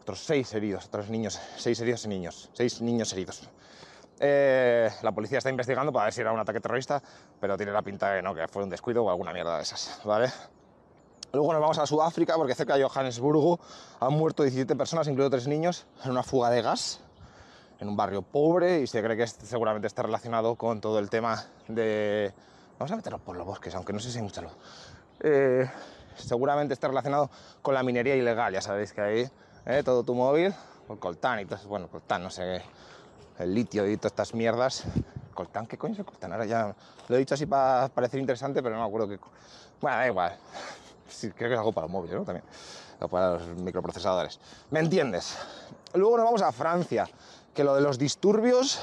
otros 0.00 0.20
seis 0.24 0.52
heridos, 0.54 0.86
otros 0.86 1.10
niños, 1.10 1.38
seis 1.56 1.78
heridos 1.80 2.04
y 2.04 2.08
niños, 2.08 2.50
seis 2.52 2.80
niños 2.80 3.12
heridos. 3.12 3.48
Eh, 4.18 4.90
la 5.02 5.12
policía 5.12 5.38
está 5.38 5.50
investigando 5.50 5.92
para 5.92 6.06
ver 6.06 6.14
si 6.14 6.22
era 6.22 6.32
un 6.32 6.40
ataque 6.40 6.60
terrorista, 6.60 7.02
pero 7.38 7.56
tiene 7.56 7.72
la 7.72 7.82
pinta 7.82 8.10
de 8.10 8.22
no, 8.22 8.34
que 8.34 8.48
fue 8.48 8.62
un 8.62 8.70
descuido 8.70 9.04
o 9.04 9.10
alguna 9.10 9.32
mierda 9.32 9.56
de 9.56 9.62
esas, 9.62 10.00
¿vale? 10.04 10.32
Luego 11.36 11.52
nos 11.52 11.60
vamos 11.60 11.78
a 11.78 11.84
Sudáfrica 11.84 12.34
porque 12.36 12.54
cerca 12.54 12.78
de 12.78 12.84
Johannesburgo 12.84 13.60
han 14.00 14.14
muerto 14.14 14.42
17 14.42 14.74
personas, 14.74 15.06
incluidos 15.06 15.32
tres 15.32 15.46
niños, 15.46 15.84
en 16.02 16.12
una 16.12 16.22
fuga 16.22 16.48
de 16.48 16.62
gas 16.62 17.00
en 17.78 17.88
un 17.88 17.94
barrio 17.94 18.22
pobre 18.22 18.80
y 18.80 18.86
se 18.86 19.02
cree 19.02 19.18
que 19.18 19.26
seguramente 19.26 19.86
está 19.86 20.02
relacionado 20.02 20.54
con 20.54 20.80
todo 20.80 20.98
el 20.98 21.10
tema 21.10 21.44
de... 21.68 22.32
Vamos 22.78 22.90
a 22.90 22.96
meternos 22.96 23.20
por 23.20 23.36
los 23.36 23.46
bosques, 23.46 23.74
aunque 23.74 23.92
no 23.92 23.98
sé 23.98 24.10
si 24.10 24.16
hay 24.16 24.24
mucha 24.24 24.40
luz. 24.40 24.52
Eh, 25.20 25.70
seguramente 26.16 26.72
está 26.72 26.88
relacionado 26.88 27.28
con 27.60 27.74
la 27.74 27.82
minería 27.82 28.16
ilegal, 28.16 28.54
ya 28.54 28.62
sabéis 28.62 28.94
que 28.94 29.02
ahí 29.02 29.30
eh, 29.66 29.82
todo 29.84 30.04
tu 30.04 30.14
móvil, 30.14 30.54
el 30.88 30.98
coltán 30.98 31.40
y 31.40 31.44
todo, 31.44 31.58
bueno, 31.68 31.88
coltán, 31.88 32.22
no 32.22 32.30
sé, 32.30 32.62
el 33.38 33.54
litio 33.54 33.86
y 33.86 33.98
todas 33.98 34.12
estas 34.12 34.32
mierdas. 34.34 34.84
¿Coltán? 35.34 35.66
¿Qué 35.66 35.76
coño 35.76 35.92
es 35.92 35.98
el 35.98 36.06
coltán? 36.06 36.32
Ahora 36.32 36.46
ya 36.46 36.74
lo 37.08 37.16
he 37.16 37.18
dicho 37.18 37.34
así 37.34 37.44
para 37.44 37.88
parecer 37.88 38.20
interesante, 38.20 38.62
pero 38.62 38.74
no 38.74 38.80
me 38.80 38.88
acuerdo 38.88 39.06
qué... 39.06 39.18
Bueno, 39.82 39.98
da 39.98 40.06
igual 40.06 40.38
creo 41.34 41.48
que 41.48 41.54
es 41.54 41.58
algo 41.58 41.72
para 41.72 41.86
los 41.86 41.92
móviles, 41.92 42.16
¿no? 42.16 42.24
También, 42.24 42.44
para 43.10 43.34
los 43.34 43.46
microprocesadores. 43.58 44.38
¿Me 44.70 44.80
entiendes? 44.80 45.36
Luego 45.94 46.16
nos 46.16 46.26
vamos 46.26 46.42
a 46.42 46.52
Francia, 46.52 47.08
que 47.54 47.64
lo 47.64 47.74
de 47.74 47.80
los 47.80 47.98
disturbios... 47.98 48.80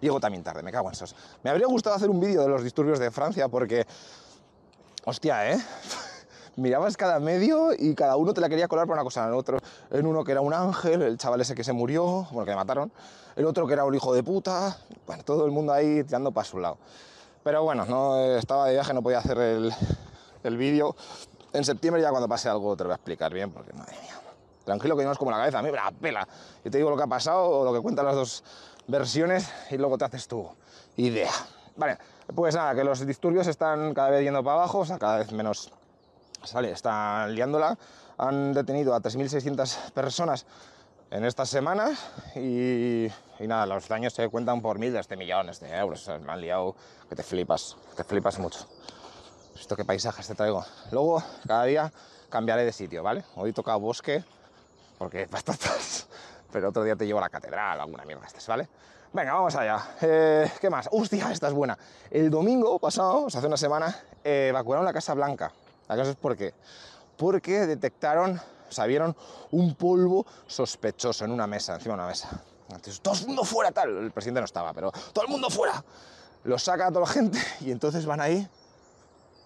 Llego 0.00 0.18
también 0.18 0.42
tarde, 0.42 0.64
me 0.64 0.72
cago 0.72 0.88
en 0.88 0.94
esos. 0.94 1.14
Me 1.44 1.50
habría 1.50 1.68
gustado 1.68 1.94
hacer 1.94 2.10
un 2.10 2.18
vídeo 2.18 2.42
de 2.42 2.48
los 2.48 2.64
disturbios 2.64 2.98
de 2.98 3.10
Francia 3.10 3.48
porque... 3.48 3.86
Hostia, 5.04 5.52
¿eh? 5.52 5.58
mirabas 6.56 6.96
cada 6.96 7.20
medio 7.20 7.70
y 7.76 7.94
cada 7.94 8.16
uno 8.16 8.34
te 8.34 8.40
la 8.40 8.48
quería 8.48 8.68
colar 8.68 8.86
por 8.86 8.94
una 8.94 9.04
cosa 9.04 9.26
en 9.26 9.34
otro. 9.34 9.58
En 9.90 10.06
uno 10.06 10.24
que 10.24 10.32
era 10.32 10.40
un 10.40 10.52
ángel, 10.52 11.02
el 11.02 11.18
chaval 11.18 11.40
ese 11.40 11.54
que 11.54 11.64
se 11.64 11.72
murió, 11.72 12.26
bueno, 12.32 12.44
que 12.44 12.50
le 12.50 12.56
mataron. 12.56 12.92
El 13.36 13.46
otro 13.46 13.66
que 13.66 13.74
era 13.74 13.84
un 13.84 13.94
hijo 13.94 14.12
de 14.12 14.22
puta. 14.22 14.76
Bueno, 15.06 15.22
todo 15.22 15.46
el 15.46 15.52
mundo 15.52 15.72
ahí 15.72 16.02
tirando 16.04 16.32
para 16.32 16.44
su 16.44 16.58
lado. 16.58 16.78
Pero 17.44 17.62
bueno, 17.62 17.84
no 17.86 18.18
estaba 18.36 18.66
de 18.66 18.74
viaje, 18.74 18.94
no 18.94 19.02
podía 19.02 19.18
hacer 19.18 19.38
el, 19.38 19.72
el 20.44 20.56
vídeo. 20.56 20.96
En 21.52 21.64
septiembre 21.64 22.02
ya 22.02 22.10
cuando 22.10 22.28
pase 22.28 22.48
algo 22.48 22.76
te 22.76 22.84
lo 22.84 22.88
voy 22.88 22.94
a 22.94 22.96
explicar 22.96 23.32
bien, 23.32 23.50
porque 23.50 23.72
madre 23.72 23.96
mía. 24.00 24.20
Tranquilo 24.64 24.96
que 24.96 25.04
no 25.04 25.12
es 25.12 25.18
como 25.18 25.30
la 25.30 25.38
cabeza, 25.38 25.58
a 25.58 25.62
mí 25.62 25.70
me 25.70 25.76
la 25.76 25.90
pela. 25.90 26.26
Yo 26.64 26.70
te 26.70 26.78
digo 26.78 26.90
lo 26.90 26.96
que 26.96 27.02
ha 27.02 27.08
pasado 27.08 27.44
o 27.48 27.64
lo 27.64 27.72
que 27.72 27.80
cuentan 27.80 28.06
las 28.06 28.14
dos 28.14 28.44
versiones 28.86 29.48
y 29.70 29.76
luego 29.76 29.98
te 29.98 30.04
haces 30.04 30.28
tu 30.28 30.48
idea. 30.96 31.32
Vale, 31.76 31.98
pues 32.34 32.54
nada, 32.54 32.74
que 32.74 32.84
los 32.84 33.04
disturbios 33.04 33.46
están 33.46 33.94
cada 33.94 34.10
vez 34.10 34.22
yendo 34.22 34.42
para 34.44 34.58
abajo, 34.58 34.80
o 34.80 34.84
sea, 34.84 34.98
cada 34.98 35.18
vez 35.18 35.32
menos 35.32 35.72
sale, 36.44 36.70
están 36.70 37.34
liándola. 37.34 37.76
Han 38.18 38.52
detenido 38.52 38.94
a 38.94 39.00
3.600 39.00 39.90
personas 39.92 40.46
en 41.10 41.24
estas 41.24 41.48
semanas 41.48 41.98
y, 42.36 43.06
y 43.06 43.46
nada, 43.46 43.66
los 43.66 43.88
daños 43.88 44.12
se 44.12 44.28
cuentan 44.28 44.62
por 44.62 44.78
miles 44.78 45.08
de 45.08 45.16
millones 45.16 45.60
de 45.60 45.74
euros. 45.74 46.02
O 46.02 46.04
sea, 46.04 46.18
me 46.18 46.32
han 46.32 46.40
liado 46.40 46.76
que 47.08 47.16
te 47.16 47.22
flipas, 47.22 47.76
te 47.96 48.04
flipas 48.04 48.38
mucho. 48.38 48.66
Esto 49.54 49.76
qué 49.76 49.84
paisajes 49.84 50.26
te 50.26 50.34
traigo. 50.34 50.64
Luego, 50.90 51.22
cada 51.46 51.64
día 51.64 51.92
cambiaré 52.28 52.64
de 52.64 52.72
sitio, 52.72 53.02
¿vale? 53.02 53.24
Hoy 53.36 53.52
toca 53.52 53.76
bosque, 53.76 54.24
porque 54.98 55.26
bastantes, 55.26 56.06
pero 56.52 56.70
otro 56.70 56.82
día 56.82 56.96
te 56.96 57.06
llevo 57.06 57.18
a 57.18 57.22
la 57.22 57.28
catedral, 57.28 57.80
alguna 57.80 58.04
mierda 58.04 58.26
estas, 58.26 58.46
¿vale? 58.46 58.68
Venga, 59.12 59.34
vamos 59.34 59.54
allá. 59.54 59.96
Eh, 60.00 60.50
¿Qué 60.58 60.70
más? 60.70 60.88
¡Hostia, 60.90 61.30
esta 61.30 61.48
es 61.48 61.52
buena! 61.52 61.76
El 62.10 62.30
domingo 62.30 62.78
pasado, 62.78 63.24
o 63.24 63.30
sea, 63.30 63.40
hace 63.40 63.46
una 63.46 63.58
semana, 63.58 63.94
eh, 64.24 64.46
evacuaron 64.48 64.84
la 64.86 64.92
Casa 64.92 65.12
Blanca. 65.12 65.52
¿Acaso 65.86 66.10
es 66.10 66.16
por 66.16 66.34
qué? 66.34 66.54
Porque 67.18 67.66
detectaron, 67.66 68.40
o 68.68 68.72
sea, 68.72 68.86
vieron 68.86 69.14
un 69.50 69.74
polvo 69.74 70.24
sospechoso 70.46 71.26
en 71.26 71.30
una 71.30 71.46
mesa, 71.46 71.74
encima 71.74 71.94
de 71.94 72.00
una 72.00 72.08
mesa. 72.08 72.30
Entonces, 72.68 73.02
todo 73.02 73.14
el 73.14 73.26
mundo 73.26 73.44
fuera, 73.44 73.70
tal. 73.70 73.98
El 73.98 74.10
presidente 74.12 74.40
no 74.40 74.46
estaba, 74.46 74.72
pero 74.72 74.90
todo 75.12 75.26
el 75.26 75.30
mundo 75.30 75.50
fuera. 75.50 75.84
Lo 76.44 76.58
saca 76.58 76.86
a 76.86 76.88
toda 76.88 77.02
la 77.02 77.12
gente 77.12 77.38
y 77.60 77.70
entonces 77.70 78.06
van 78.06 78.22
ahí 78.22 78.48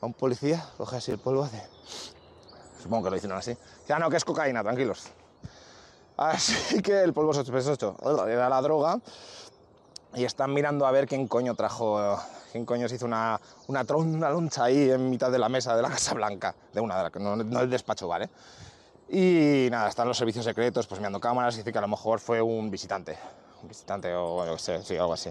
a 0.00 0.06
un 0.06 0.14
policía, 0.14 0.64
coge 0.76 0.96
así 0.96 1.10
el 1.10 1.18
polvo, 1.18 1.44
hace. 1.44 1.62
Supongo 2.82 3.04
que 3.04 3.10
lo 3.10 3.16
hicieron 3.16 3.38
así. 3.38 3.56
Ya 3.88 3.98
no, 3.98 4.10
que 4.10 4.16
es 4.16 4.24
cocaína, 4.24 4.62
tranquilos. 4.62 5.08
Así 6.16 6.80
que 6.82 7.02
el 7.02 7.12
polvo 7.12 7.34
sospechoso 7.34 7.96
era 8.26 8.48
la 8.48 8.60
droga 8.62 9.00
y 10.14 10.24
están 10.24 10.52
mirando 10.54 10.86
a 10.86 10.90
ver 10.90 11.06
quién 11.06 11.28
coño 11.28 11.54
trajo, 11.54 12.18
quién 12.52 12.64
coño 12.64 12.88
se 12.88 12.94
hizo 12.94 13.04
una, 13.04 13.38
una, 13.66 13.84
una 13.94 14.30
loncha 14.30 14.64
ahí 14.64 14.90
en 14.90 15.10
mitad 15.10 15.30
de 15.30 15.38
la 15.38 15.48
mesa 15.48 15.76
de 15.76 15.82
la 15.82 15.88
Casa 15.90 16.14
Blanca, 16.14 16.54
de 16.72 16.80
una, 16.80 16.96
de 16.96 17.10
la, 17.10 17.20
no, 17.20 17.36
no 17.36 17.60
el 17.60 17.70
despacho, 17.70 18.08
¿vale? 18.08 18.30
Y 19.08 19.68
nada, 19.70 19.88
están 19.88 20.08
los 20.08 20.16
servicios 20.16 20.44
secretos 20.44 20.86
pues 20.86 21.00
mirando 21.00 21.20
cámaras 21.20 21.54
y 21.54 21.58
dice 21.58 21.70
que 21.70 21.78
a 21.78 21.82
lo 21.82 21.88
mejor 21.88 22.18
fue 22.18 22.42
un 22.42 22.70
visitante, 22.70 23.16
un 23.62 23.68
visitante 23.68 24.12
o 24.14 24.42
algo 24.42 25.12
así. 25.12 25.30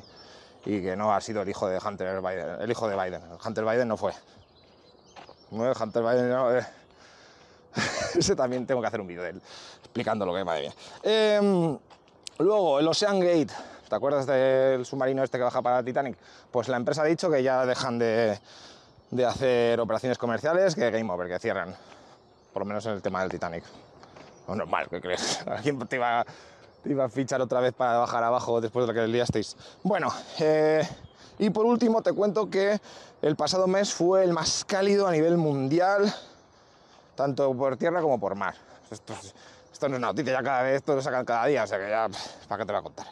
Y 0.65 0.81
que 0.81 0.95
no 0.95 1.13
ha 1.13 1.21
sido 1.21 1.41
el 1.41 1.49
hijo 1.49 1.67
de 1.67 1.79
Hunter 1.79 2.07
el 2.59 2.71
hijo 2.71 2.87
de 2.87 2.95
Biden. 2.95 3.21
Hunter 3.45 3.65
Biden 3.65 3.87
no 3.87 3.97
fue. 3.97 4.13
No, 5.55 5.71
Hunter 5.71 6.03
Biden 6.03 6.29
no. 6.29 6.55
Eh. 6.55 6.65
Ese 8.15 8.35
también 8.35 8.65
tengo 8.65 8.81
que 8.81 8.87
hacer 8.87 9.01
un 9.01 9.07
vídeo 9.07 9.23
de 9.23 9.31
él 9.31 9.41
explicando 9.79 10.25
lo 10.25 10.33
que 10.33 10.43
madre 10.43 10.61
mía. 10.61 10.73
Eh, 11.03 11.77
luego, 12.39 12.79
el 12.79 12.87
Ocean 12.87 13.19
Gate. 13.19 13.53
¿Te 13.87 13.95
acuerdas 13.95 14.25
del 14.25 14.85
submarino 14.85 15.23
este 15.23 15.37
que 15.37 15.43
baja 15.43 15.61
para 15.61 15.83
Titanic? 15.83 16.17
Pues 16.51 16.67
la 16.67 16.77
empresa 16.77 17.03
ha 17.03 17.05
dicho 17.05 17.29
que 17.29 17.43
ya 17.43 17.65
dejan 17.65 17.99
de, 17.99 18.39
de 19.11 19.25
hacer 19.25 19.79
operaciones 19.79 20.17
comerciales, 20.17 20.73
que 20.73 20.89
game 20.89 21.11
over, 21.11 21.27
que 21.27 21.37
cierran 21.39 21.75
por 22.55 22.61
lo 22.61 22.67
menos 22.67 22.85
en 22.85 22.93
el 22.93 23.01
tema 23.01 23.19
del 23.19 23.29
Titanic. 23.29 23.65
No 24.47 24.55
normal, 24.55 24.87
¿qué 24.89 25.01
crees? 25.01 25.41
¿Alguien 25.45 25.77
te 25.77 25.97
iba, 25.97 26.25
te 26.81 26.89
iba, 26.89 27.03
a 27.03 27.09
fichar 27.09 27.41
otra 27.41 27.59
vez 27.59 27.73
para 27.73 27.97
bajar 27.97 28.23
abajo 28.23 28.61
después 28.61 28.87
de 28.87 28.93
lo 28.93 28.97
que 28.97 29.05
liasteis? 29.09 29.57
Bueno, 29.83 30.09
eh, 30.39 30.87
y 31.39 31.49
por 31.49 31.65
último 31.65 32.01
te 32.01 32.13
cuento 32.13 32.49
que 32.49 32.79
el 33.21 33.35
pasado 33.35 33.67
mes 33.67 33.93
fue 33.93 34.23
el 34.23 34.33
más 34.33 34.65
cálido 34.65 35.07
a 35.07 35.11
nivel 35.11 35.37
mundial, 35.37 36.13
tanto 37.15 37.53
por 37.55 37.77
tierra 37.77 38.01
como 38.01 38.19
por 38.19 38.35
mar. 38.35 38.55
Esto, 38.91 39.13
no 39.87 39.95
es 39.95 39.99
una 39.99 40.07
noticia, 40.07 40.33
ya 40.33 40.43
cada 40.43 40.61
vez, 40.63 40.77
esto 40.77 40.95
lo 40.95 41.01
sacan 41.01 41.25
cada 41.25 41.45
día, 41.47 41.63
o 41.63 41.67
sea 41.67 41.77
que 41.77 41.89
ya, 41.89 42.07
¿para 42.47 42.61
qué 42.61 42.65
te 42.67 42.73
va 42.73 42.79
a 42.79 42.83
contar? 42.83 43.07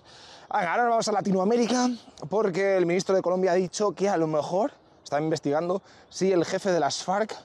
Ahora 0.50 0.88
vamos 0.88 1.08
a 1.08 1.12
Latinoamérica, 1.12 1.90
porque 2.30 2.78
el 2.78 2.86
ministro 2.86 3.16
de 3.16 3.22
Colombia 3.22 3.52
ha 3.52 3.56
dicho 3.56 3.92
que 3.94 4.08
a 4.08 4.18
lo 4.18 4.28
mejor 4.28 4.72
está 5.04 5.20
investigando 5.20 5.82
si 6.10 6.32
el 6.32 6.46
jefe 6.46 6.72
de 6.72 6.80
las 6.80 7.04
FARC 7.04 7.36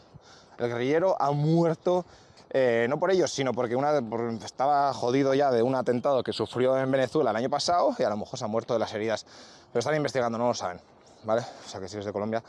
el 0.59 0.69
guerrillero 0.69 1.17
ha 1.21 1.31
muerto, 1.31 2.05
eh, 2.51 2.87
no 2.89 2.99
por 2.99 3.11
ellos, 3.11 3.31
sino 3.31 3.53
porque 3.53 3.77
una, 3.77 3.99
estaba 4.45 4.93
jodido 4.95 5.35
ya 5.35 5.51
de 5.51 5.63
un 5.63 5.75
atentado 5.75 6.23
que 6.23 6.33
sufrió 6.33 6.79
en 6.79 6.91
Venezuela 6.91 7.31
el 7.31 7.37
año 7.37 7.51
pasado 7.51 7.95
y 7.99 8.03
a 8.03 8.09
lo 8.09 8.17
mejor 8.17 8.39
se 8.39 8.45
ha 8.45 8.49
muerto 8.49 8.73
de 8.73 8.81
las 8.81 8.93
heridas. 8.95 9.27
Pero 9.71 9.81
están 9.81 9.95
investigando, 9.97 10.39
no 10.39 10.49
lo 10.49 10.55
saben, 10.55 10.81
¿vale? 11.25 11.43
O 11.43 11.69
sea 11.69 11.79
que 11.81 11.89
si 11.89 11.97
eres 11.97 12.07
de 12.07 12.13
Colombia, 12.13 12.43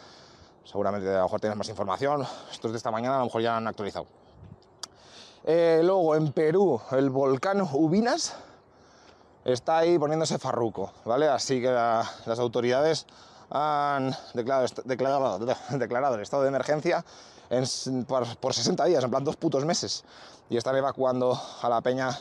seguramente 0.63 1.09
a 1.09 1.17
lo 1.17 1.23
mejor 1.23 1.41
tienes 1.41 1.57
más 1.57 1.67
información. 1.67 2.25
Estos 2.51 2.71
de 2.71 2.77
esta 2.77 2.91
mañana 2.91 3.15
a 3.15 3.19
lo 3.19 3.25
mejor 3.25 3.41
ya 3.41 3.57
han 3.57 3.67
actualizado. 3.67 4.05
Eh, 5.43 5.81
luego 5.83 6.15
en 6.15 6.31
Perú, 6.31 6.79
el 6.91 7.09
volcán 7.09 7.61
Ubinas 7.61 8.35
está 9.43 9.79
ahí 9.79 9.99
poniéndose 9.99 10.37
farruco, 10.37 10.93
¿vale? 11.03 11.27
Así 11.27 11.61
que 11.61 11.71
la, 11.71 12.09
las 12.25 12.39
autoridades 12.39 13.05
han 13.49 14.15
declarado, 14.33 15.39
declarado 15.71 16.15
el 16.15 16.21
estado 16.21 16.43
de 16.43 16.49
emergencia 16.49 17.03
en, 17.49 18.05
por, 18.05 18.37
por, 18.37 18.53
60 18.53 18.85
días, 18.85 19.03
en 19.03 19.09
plan 19.09 19.23
dos 19.23 19.35
putos 19.35 19.65
meses, 19.65 20.03
y 20.49 20.57
están 20.57 20.75
evacuando 20.75 21.39
a 21.61 21.69
la 21.69 21.81
peña. 21.81 22.17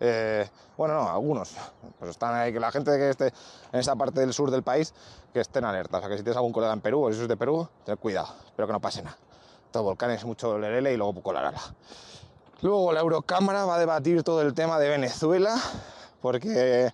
Eh, 0.00 0.48
bueno, 0.76 0.94
no, 0.94 1.10
algunos. 1.10 1.52
Pues 1.98 2.12
están 2.12 2.34
ahí, 2.34 2.52
que 2.52 2.60
la 2.60 2.72
gente 2.72 2.90
que 2.92 3.10
esté 3.10 3.32
en 3.72 3.80
esa 3.80 3.96
parte 3.96 4.20
del 4.20 4.32
sur 4.32 4.50
del 4.50 4.62
país, 4.62 4.94
que 5.32 5.40
estén 5.40 5.64
alerta. 5.64 5.98
O 5.98 6.00
sea, 6.00 6.08
que 6.08 6.16
si 6.16 6.22
tienes 6.22 6.36
algún 6.36 6.52
colega 6.52 6.72
en 6.72 6.80
Perú 6.80 7.04
o 7.04 7.12
si 7.12 7.18
sos 7.18 7.28
de 7.28 7.36
Perú, 7.36 7.68
ten 7.84 7.96
cuidado, 7.96 8.28
espero 8.46 8.66
que 8.66 8.72
no 8.72 8.80
pase 8.80 9.02
nada. 9.02 9.16
Todo 9.70 9.84
volcanes, 9.84 10.24
mucho 10.24 10.58
lerele 10.58 10.94
y 10.94 10.96
luego 10.96 11.14
poco 11.14 11.32
la. 11.32 11.52
Luego 12.62 12.92
la 12.92 13.00
Eurocámara 13.00 13.64
va 13.64 13.76
a 13.76 13.78
debatir 13.78 14.22
todo 14.22 14.42
el 14.42 14.54
tema 14.54 14.78
de 14.78 14.88
Venezuela, 14.88 15.56
porque 16.20 16.92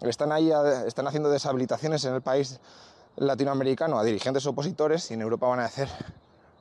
están 0.00 0.32
ahí, 0.32 0.50
están 0.86 1.06
haciendo 1.06 1.30
deshabilitaciones 1.30 2.04
en 2.04 2.14
el 2.14 2.22
país 2.22 2.60
latinoamericano 3.16 3.98
a 3.98 4.04
dirigentes 4.04 4.44
opositores 4.46 5.10
y 5.10 5.14
en 5.14 5.22
Europa 5.22 5.46
van 5.46 5.60
a 5.60 5.66
hacer 5.66 5.88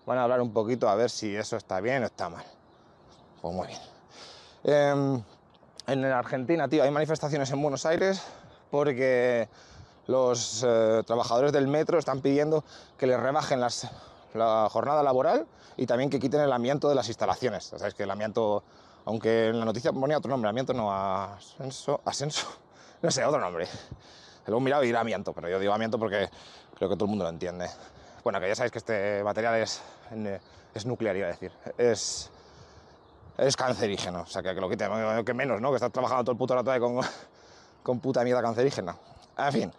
van 0.06 0.18
a 0.18 0.24
hablar 0.24 0.42
un 0.42 0.52
poquito 0.54 0.90
a 0.90 0.96
ver 0.96 1.10
si 1.10 1.36
eso 1.36 1.58
está 1.58 1.80
bien 1.82 2.04
o 2.04 2.06
está 2.06 2.30
mal. 2.30 2.46
Pues 3.42 3.54
muy 3.54 3.68
bien. 3.68 3.80
Eh, 4.64 5.22
en 5.88 6.06
Argentina, 6.06 6.68
tío, 6.68 6.84
hay 6.84 6.92
manifestaciones 6.92 7.52
en 7.52 7.62
Buenos 7.62 7.86
Aires 7.86 8.24
porque 8.72 9.50
los 10.08 10.64
eh, 10.66 11.04
trabajadores 11.06 11.52
del 11.52 11.68
metro 11.68 12.00
están 12.00 12.22
pidiendo 12.22 12.64
que 12.98 13.08
les 13.08 13.20
rebajen 13.20 13.60
las, 13.60 13.90
la 14.34 14.68
jornada 14.72 15.04
laboral 15.04 15.46
y 15.78 15.86
también 15.86 16.10
que 16.10 16.20
quiten 16.20 16.42
el 16.42 16.52
amianto 16.52 16.90
de 16.90 16.96
las 16.96 17.08
instalaciones. 17.08 17.66
Sabéis 17.66 17.94
que 17.94 18.04
el 18.04 18.12
amianto, 18.12 18.64
aunque 19.06 19.50
en 19.50 19.60
la 19.60 19.66
noticia 19.66 19.92
ponía 19.92 20.18
otro 20.18 20.30
nombre, 20.30 20.50
amianto 20.50 20.74
no, 20.74 20.92
ascenso, 20.92 22.02
ascenso, 22.06 22.48
no 23.02 23.12
sé, 23.12 23.24
otro 23.26 23.40
nombre. 23.40 23.68
Luego 24.46 24.60
mirado 24.60 24.84
y 24.84 24.90
era 24.90 25.00
amianto, 25.00 25.34
pero 25.34 25.50
yo 25.50 25.60
digo 25.60 25.74
amianto 25.74 25.98
porque 25.98 26.30
creo 26.76 26.90
que 26.90 26.96
todo 26.96 27.06
el 27.06 27.10
mundo 27.10 27.24
lo 27.24 27.30
entiende. 27.30 27.70
Bueno, 28.24 28.40
que 28.40 28.48
ya 28.48 28.56
sabéis 28.56 28.72
que 28.72 28.78
este 28.78 29.24
material 29.24 29.56
es, 29.56 29.82
es 30.74 30.86
nuclear, 30.86 31.16
iba 31.18 31.28
a 31.28 31.32
decir. 31.32 31.52
Es, 31.78 32.32
es 33.38 33.58
cancerígeno, 33.58 34.22
o 34.22 34.26
sea, 34.26 34.42
que, 34.42 34.56
que 34.56 34.62
lo 34.62 34.70
quite, 34.70 34.88
que 35.26 35.34
menos, 35.34 35.60
¿no? 35.60 35.70
Que 35.70 35.76
estás 35.76 35.92
trabajando 35.92 36.24
todo 36.24 36.32
el 36.32 36.38
puto 36.38 36.56
rato 36.56 36.72
ahí 36.72 36.80
con, 36.80 37.02
con 37.84 38.00
puta 38.00 38.24
mierda 38.24 38.42
cancerígena. 38.42 38.96
En 39.38 39.52
fin. 39.52 39.74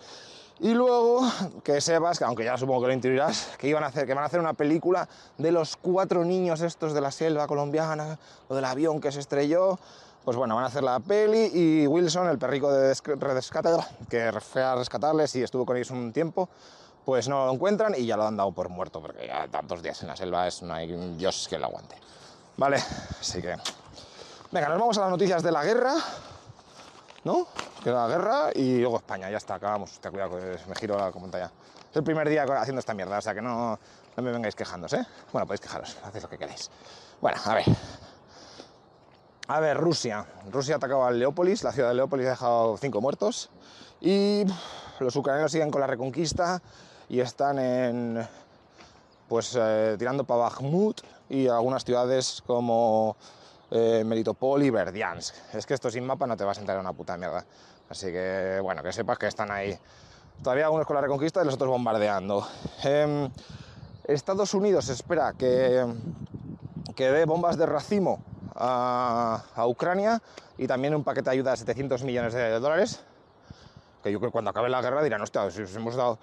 Y 0.60 0.72
luego 0.72 1.20
que 1.64 1.80
sepas, 1.80 2.18
que 2.18 2.24
aunque 2.24 2.44
ya 2.44 2.56
supongo 2.56 2.82
que 2.82 2.86
lo 2.88 2.92
intuirás, 2.92 3.56
que 3.58 3.66
iban 3.66 3.82
a 3.82 3.88
hacer, 3.88 4.06
que 4.06 4.14
van 4.14 4.22
a 4.22 4.26
hacer 4.26 4.40
una 4.40 4.52
película 4.52 5.08
de 5.36 5.50
los 5.50 5.76
cuatro 5.76 6.24
niños 6.24 6.60
estos 6.60 6.92
de 6.92 7.00
la 7.00 7.10
selva 7.10 7.46
colombiana 7.46 8.18
o 8.48 8.54
del 8.54 8.64
avión 8.64 9.00
que 9.00 9.10
se 9.10 9.20
estrelló. 9.20 9.78
Pues 10.24 10.36
bueno, 10.36 10.54
van 10.54 10.64
a 10.64 10.68
hacer 10.68 10.82
la 10.82 11.00
peli 11.00 11.50
y 11.52 11.86
Wilson, 11.86 12.28
el 12.28 12.38
perrico 12.38 12.72
de 12.72 12.94
rescate, 12.94 13.70
que 14.08 14.32
fue 14.40 14.62
a 14.62 14.74
rescatarles 14.74 15.34
y 15.36 15.42
estuvo 15.42 15.66
con 15.66 15.76
ellos 15.76 15.90
un 15.90 16.12
tiempo, 16.12 16.48
pues 17.04 17.28
no 17.28 17.46
lo 17.46 17.52
encuentran 17.52 17.94
y 17.96 18.06
ya 18.06 18.16
lo 18.16 18.26
han 18.26 18.36
dado 18.36 18.52
por 18.52 18.68
muerto, 18.68 19.00
porque 19.00 19.26
ya 19.26 19.46
tantos 19.48 19.82
días 19.82 20.00
en 20.02 20.08
la 20.08 20.16
selva 20.16 20.46
es, 20.46 20.62
no 20.62 20.74
hay 20.74 20.92
un 20.92 21.18
dios 21.18 21.46
que 21.48 21.58
lo 21.58 21.66
aguante. 21.66 21.96
Vale, 22.56 22.76
así 23.20 23.42
que... 23.42 23.56
Venga, 24.50 24.68
nos 24.68 24.78
vamos 24.78 24.98
a 24.98 25.00
las 25.02 25.10
noticias 25.10 25.42
de 25.42 25.50
la 25.50 25.64
guerra, 25.64 25.94
¿no? 27.24 27.48
Que 27.82 27.90
la 27.90 28.06
guerra 28.06 28.50
y 28.54 28.78
luego 28.78 28.98
España, 28.98 29.28
ya 29.28 29.36
está, 29.36 29.56
acabamos. 29.56 29.98
Ten 29.98 30.12
cuidado, 30.12 30.38
me 30.68 30.74
giro 30.76 30.96
la 30.96 31.10
pantalla. 31.10 31.50
Es 31.90 31.96
el 31.96 32.04
primer 32.04 32.28
día 32.28 32.44
haciendo 32.44 32.78
esta 32.78 32.94
mierda, 32.94 33.18
o 33.18 33.20
sea 33.20 33.34
que 33.34 33.42
no, 33.42 33.78
no 34.16 34.22
me 34.22 34.30
vengáis 34.30 34.54
quejándose, 34.54 34.98
¿eh? 34.98 35.06
Bueno, 35.32 35.46
podéis 35.46 35.60
quejaros, 35.60 35.96
hacéis 36.04 36.22
lo 36.22 36.30
que 36.30 36.38
queráis. 36.38 36.70
Bueno, 37.20 37.38
a 37.44 37.54
ver. 37.54 37.64
A 39.48 39.60
ver, 39.60 39.76
Rusia. 39.76 40.24
Rusia 40.50 40.74
ha 40.74 40.78
atacado 40.78 41.04
a 41.04 41.10
Leópolis, 41.10 41.64
la 41.64 41.72
ciudad 41.72 41.88
de 41.88 41.96
Leópolis 41.96 42.26
ha 42.26 42.30
dejado 42.30 42.76
cinco 42.78 43.00
muertos 43.00 43.50
y 44.00 44.44
los 45.00 45.14
ucranianos 45.16 45.50
siguen 45.52 45.70
con 45.70 45.80
la 45.80 45.86
reconquista 45.86 46.62
y 47.08 47.20
están 47.20 47.58
en, 47.58 48.26
pues 49.28 49.56
eh, 49.58 49.96
tirando 49.98 50.24
para 50.24 50.40
Bakhmut 50.42 51.00
y 51.28 51.48
algunas 51.48 51.84
ciudades 51.84 52.42
como 52.46 53.16
eh, 53.70 54.02
Melitopol 54.04 54.62
y 54.62 54.70
Verdiansk. 54.70 55.34
Es 55.54 55.66
que 55.66 55.74
esto 55.74 55.90
sin 55.90 56.06
mapa 56.06 56.26
no 56.26 56.36
te 56.36 56.44
vas 56.44 56.58
a 56.58 56.60
entrar 56.60 56.76
en 56.76 56.82
una 56.82 56.92
puta 56.92 57.16
mierda. 57.16 57.44
Así 57.88 58.06
que, 58.06 58.58
bueno, 58.62 58.82
que 58.82 58.92
sepas 58.92 59.18
que 59.18 59.26
están 59.26 59.50
ahí. 59.50 59.78
Todavía 60.42 60.64
algunos 60.64 60.86
con 60.86 60.96
la 60.96 61.02
reconquista 61.02 61.42
y 61.42 61.44
los 61.44 61.54
otros 61.54 61.70
bombardeando. 61.70 62.46
Eh, 62.84 63.28
Estados 64.04 64.52
Unidos 64.52 64.88
espera 64.90 65.32
que, 65.32 65.86
que 66.94 67.10
dé 67.10 67.24
bombas 67.24 67.56
de 67.56 67.64
racimo 67.64 68.20
a, 68.54 69.42
a, 69.54 69.66
Ucrania 69.66 70.20
y 70.58 70.66
también 70.66 70.94
un 70.94 71.02
paquete 71.02 71.30
de 71.30 71.36
ayuda 71.36 71.52
de 71.52 71.56
700 71.58 72.02
millones 72.04 72.34
de 72.34 72.58
dólares. 72.60 73.02
Que 74.02 74.12
yo 74.12 74.18
creo 74.18 74.30
que 74.30 74.32
cuando 74.32 74.50
acabe 74.50 74.68
la 74.68 74.82
guerra 74.82 75.02
dirán, 75.02 75.22
hostia, 75.22 75.50
si 75.50 75.62
os 75.62 75.74
hemos 75.74 75.96
dado 75.96 76.18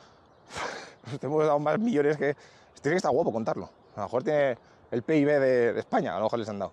te 1.20 1.26
hemos 1.26 1.46
dado 1.46 1.60
más 1.60 1.80
millones 1.80 2.18
que... 2.18 2.36
Tiene 2.82 2.96
que 2.96 2.98
estar 2.98 3.12
guapo 3.12 3.32
contarlo. 3.32 3.70
A 3.96 4.00
lo 4.00 4.06
mejor 4.06 4.24
tiene 4.24 4.58
el 4.90 5.04
PIB 5.04 5.28
de, 5.28 5.74
de, 5.74 5.80
España, 5.80 6.16
a 6.16 6.18
lo 6.18 6.24
mejor 6.24 6.40
les 6.40 6.50
han 6.50 6.60
dado. 6.60 6.72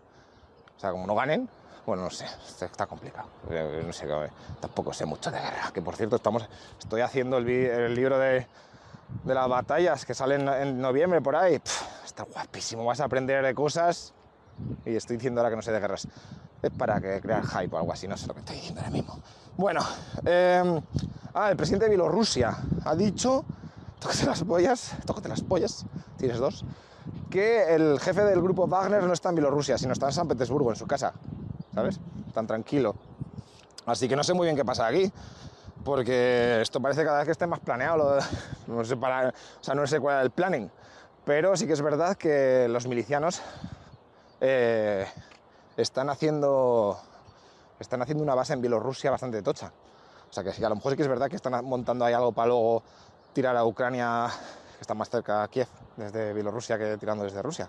O 0.76 0.80
sea, 0.80 0.90
como 0.90 1.06
no 1.06 1.14
ganen, 1.14 1.48
Bueno, 1.84 2.04
no 2.04 2.10
sé, 2.10 2.26
está 2.60 2.86
complicado. 2.86 3.28
Eh, 3.50 3.82
no 3.84 3.92
sé, 3.92 4.06
tampoco 4.60 4.92
sé 4.92 5.04
mucho 5.04 5.30
de 5.30 5.38
guerra. 5.38 5.70
Que 5.72 5.82
por 5.82 5.96
cierto, 5.96 6.16
estamos, 6.16 6.48
estoy 6.78 7.00
haciendo 7.00 7.38
el, 7.38 7.94
libro 7.94 8.18
de, 8.18 8.46
las 9.24 9.48
batallas 9.48 10.06
que 10.06 10.14
salen 10.14 10.48
en 10.48 10.80
noviembre 10.80 11.20
por 11.20 11.36
ahí. 11.36 11.60
está 12.04 12.24
guapísimo, 12.24 12.84
vas 12.84 13.00
a 13.00 13.04
aprender 13.04 13.44
de 13.44 13.54
cosas. 13.54 14.14
Y 14.84 14.96
estoy 14.96 15.16
diciendo 15.16 15.40
ahora 15.40 15.50
que 15.50 15.56
no 15.56 15.62
sé 15.62 15.72
de 15.72 15.80
guerras. 15.80 16.06
Es 16.62 16.70
para 16.70 17.00
que 17.00 17.20
crear 17.20 17.44
hype 17.44 17.74
o 17.74 17.78
algo 17.78 17.92
así, 17.92 18.08
no 18.08 18.16
sé 18.16 18.26
lo 18.26 18.34
que 18.34 18.40
estoy 18.40 18.56
diciendo 18.56 18.80
ahora 18.80 18.92
mismo. 18.92 19.20
Bueno, 19.56 19.80
eh, 20.24 20.80
ah, 21.34 21.50
el 21.50 21.56
presidente 21.56 21.86
de 21.86 21.90
Bielorrusia 21.90 22.56
ha 22.84 22.94
dicho, 22.94 23.44
tócate 24.00 24.26
las 24.26 24.44
pollas, 24.44 24.96
tócate 25.04 25.28
las 25.28 25.42
pollas, 25.42 25.86
tienes 26.16 26.38
dos, 26.38 26.64
que 27.30 27.74
el 27.74 28.00
jefe 28.00 28.24
del 28.24 28.40
grupo 28.42 28.66
Wagner 28.66 29.02
no 29.02 29.12
está 29.12 29.30
en 29.30 29.36
Bielorrusia, 29.36 29.78
sino 29.78 29.92
está 29.92 30.06
en 30.06 30.12
San 30.12 30.28
Petersburgo, 30.28 30.70
en 30.70 30.76
su 30.76 30.86
casa. 30.86 31.12
¿sabes? 31.78 32.00
Tan 32.34 32.46
tranquilo. 32.46 32.96
Así 33.86 34.08
que 34.08 34.16
no 34.16 34.24
sé 34.24 34.34
muy 34.34 34.46
bien 34.46 34.56
qué 34.56 34.64
pasa 34.64 34.86
aquí, 34.86 35.12
porque 35.84 36.60
esto 36.60 36.80
parece 36.80 37.04
cada 37.04 37.18
vez 37.18 37.26
que 37.26 37.32
esté 37.32 37.46
más 37.46 37.60
planeado, 37.60 38.18
no 38.66 38.84
sé, 38.84 38.96
para, 38.96 39.28
o 39.28 39.62
sea, 39.62 39.76
no 39.76 39.86
sé 39.86 40.00
cuál 40.00 40.18
es 40.18 40.24
el 40.24 40.30
planning, 40.32 40.68
pero 41.24 41.56
sí 41.56 41.68
que 41.68 41.74
es 41.74 41.82
verdad 41.82 42.16
que 42.16 42.66
los 42.68 42.88
milicianos 42.88 43.40
eh, 44.40 45.06
están 45.76 46.10
haciendo 46.10 46.98
están 47.78 48.02
haciendo 48.02 48.24
una 48.24 48.34
base 48.34 48.54
en 48.54 48.60
Bielorrusia 48.60 49.12
bastante 49.12 49.40
tocha. 49.40 49.72
O 50.28 50.32
sea 50.32 50.42
que 50.42 50.50
a 50.50 50.68
lo 50.68 50.74
mejor 50.74 50.92
sí 50.92 50.96
que 50.96 51.02
es 51.02 51.08
verdad 51.08 51.30
que 51.30 51.36
están 51.36 51.64
montando 51.64 52.04
ahí 52.04 52.12
algo 52.12 52.32
para 52.32 52.48
luego 52.48 52.82
tirar 53.32 53.56
a 53.56 53.64
Ucrania, 53.64 54.28
que 54.76 54.80
está 54.80 54.94
más 54.94 55.10
cerca 55.10 55.42
a 55.42 55.48
Kiev, 55.48 55.68
desde 55.96 56.32
Bielorrusia 56.32 56.78
que 56.78 56.96
tirando 56.96 57.24
desde 57.24 57.42
Rusia. 57.42 57.68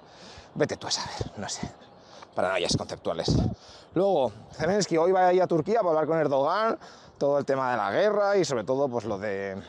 Vete 0.56 0.78
tú 0.78 0.88
a 0.88 0.92
saber, 0.92 1.32
no 1.38 1.50
sé 1.50 1.70
paranoias 2.39 2.78
conceptuales. 2.78 3.36
Luego, 3.94 4.32
Zelensky 4.54 4.96
hoy 4.96 5.12
va 5.12 5.28
a 5.28 5.34
ir 5.34 5.42
a 5.42 5.48
Turquía 5.48 5.80
para 5.80 5.89
hablar 5.89 6.08
con 6.08 6.18
Erdogan, 6.18 6.78
todo 7.18 7.38
el 7.38 7.46
tema 7.46 7.72
de 7.72 7.78
la 7.78 7.92
guerra 7.92 8.38
y 8.38 8.46
sobre 8.46 8.63
todo 8.63 8.88
pues 8.88 9.04
lo 9.04 9.18
de 9.18 9.62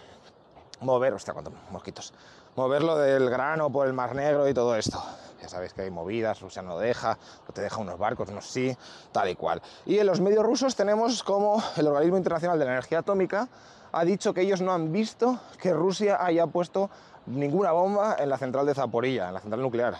mover, 0.80 1.14
hostia, 1.14 1.32
cuántos 1.32 1.52
mosquitos, 1.70 2.12
mover 2.60 2.82
lo 2.82 2.98
del 2.98 3.30
grano 3.30 3.72
por 3.72 3.86
el 3.86 3.94
Mar 3.94 4.14
Negro 4.14 4.46
y 4.46 4.52
todo 4.52 4.76
esto. 4.76 5.02
Ya 5.40 5.48
sabéis 5.48 5.72
que 5.72 5.80
hay 5.80 5.90
movidas, 5.90 6.42
Rusia 6.42 6.60
no 6.60 6.78
deja, 6.78 7.16
o 7.48 7.52
te 7.54 7.62
deja 7.62 7.78
unos 7.78 7.98
barcos, 7.98 8.28
unos 8.28 8.50
sí, 8.50 8.76
tal 9.12 9.30
y 9.30 9.34
cual. 9.34 9.62
Y 9.86 9.96
en 9.96 10.06
los 10.06 10.20
medios 10.20 10.44
rusos 10.44 10.76
tenemos 10.76 11.22
como 11.22 11.62
el 11.78 11.86
Organismo 11.86 12.18
Internacional 12.18 12.58
de 12.58 12.66
la 12.66 12.72
Energía 12.72 12.98
Atómica 12.98 13.48
ha 13.92 14.04
dicho 14.04 14.34
que 14.34 14.42
ellos 14.42 14.60
no 14.60 14.72
han 14.72 14.92
visto 14.92 15.40
que 15.58 15.72
Rusia 15.72 16.22
haya 16.22 16.46
puesto 16.48 16.90
ninguna 17.24 17.72
bomba 17.72 18.16
en 18.18 18.28
la 18.28 18.36
central 18.36 18.66
de 18.66 18.74
Zaporilla, 18.74 19.28
en 19.28 19.34
la 19.34 19.40
central 19.40 19.62
nuclear. 19.62 19.94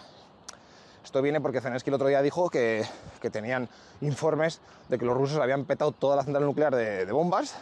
Esto 1.03 1.23
viene 1.23 1.41
porque 1.41 1.63
Zelensky 1.63 1.89
el 1.89 1.95
otro 1.95 2.09
día 2.09 2.21
dijo 2.21 2.51
que, 2.51 2.85
tenían 3.33 3.71
informes 4.03 4.61
de 4.91 4.99
que 4.99 5.07
los 5.07 5.17
rusos 5.17 5.39
habían 5.39 5.65
petado 5.65 5.93
toda 5.93 6.15
la 6.15 6.25
central 6.25 6.45
nuclear 6.45 6.77
de, 6.77 7.11
bombas 7.11 7.57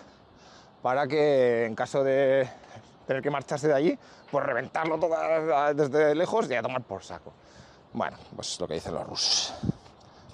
para 0.83 1.07
que 1.07 1.67
en 1.67 1.77
caso 1.77 2.03
de 2.03 2.49
tener 3.09 3.23
que 3.23 3.31
marcharse 3.31 3.67
de 3.67 3.75
allí, 3.75 3.99
pues 4.31 4.45
reventarlo 4.45 4.99
todo 4.99 5.17
desde 5.75 6.15
lejos 6.15 6.49
y 6.51 6.55
a 6.55 6.63
tomar 6.63 6.83
por 6.83 7.03
saco. 7.03 7.33
Bueno, 7.95 8.19
pues 8.37 8.61
lo 8.61 8.69
que 8.69 8.75
dicen 8.75 8.95
los 8.95 9.07
rusos. 9.07 9.55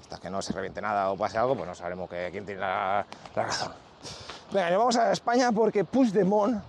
Hasta 0.00 0.18
que 0.18 0.28
no 0.28 0.42
se 0.42 0.52
reviente 0.52 0.82
nada 0.82 1.10
o 1.10 1.16
pase 1.16 1.38
algo, 1.38 1.54
pues 1.54 1.68
no 1.68 1.74
sabremos 1.74 2.10
que, 2.10 2.28
quién 2.32 2.44
tiene 2.44 2.60
la, 2.60 3.06
razón. 3.34 3.72
Venga, 4.52 4.70
nos 4.70 4.78
vamos 4.80 4.96
a 4.96 5.12
España 5.12 5.52
porque 5.52 5.84
Puigdemont 5.84 6.60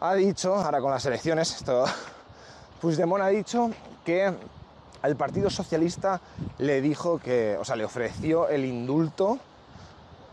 ha 0.00 0.14
dicho, 0.14 0.54
ahora 0.54 0.80
con 0.80 0.90
las 0.90 1.04
elecciones, 1.06 1.56
esto, 1.56 1.86
Puigdemont 2.80 3.22
ha 3.22 3.28
dicho 3.28 3.70
que 4.04 4.30
al 5.00 5.16
Partido 5.16 5.48
Socialista 5.48 6.20
le 6.58 6.82
dijo 6.82 7.18
que, 7.18 7.56
o 7.58 7.64
sea, 7.64 7.74
le 7.74 7.84
ofreció 7.84 8.48
el 8.48 8.66
indulto. 8.66 9.38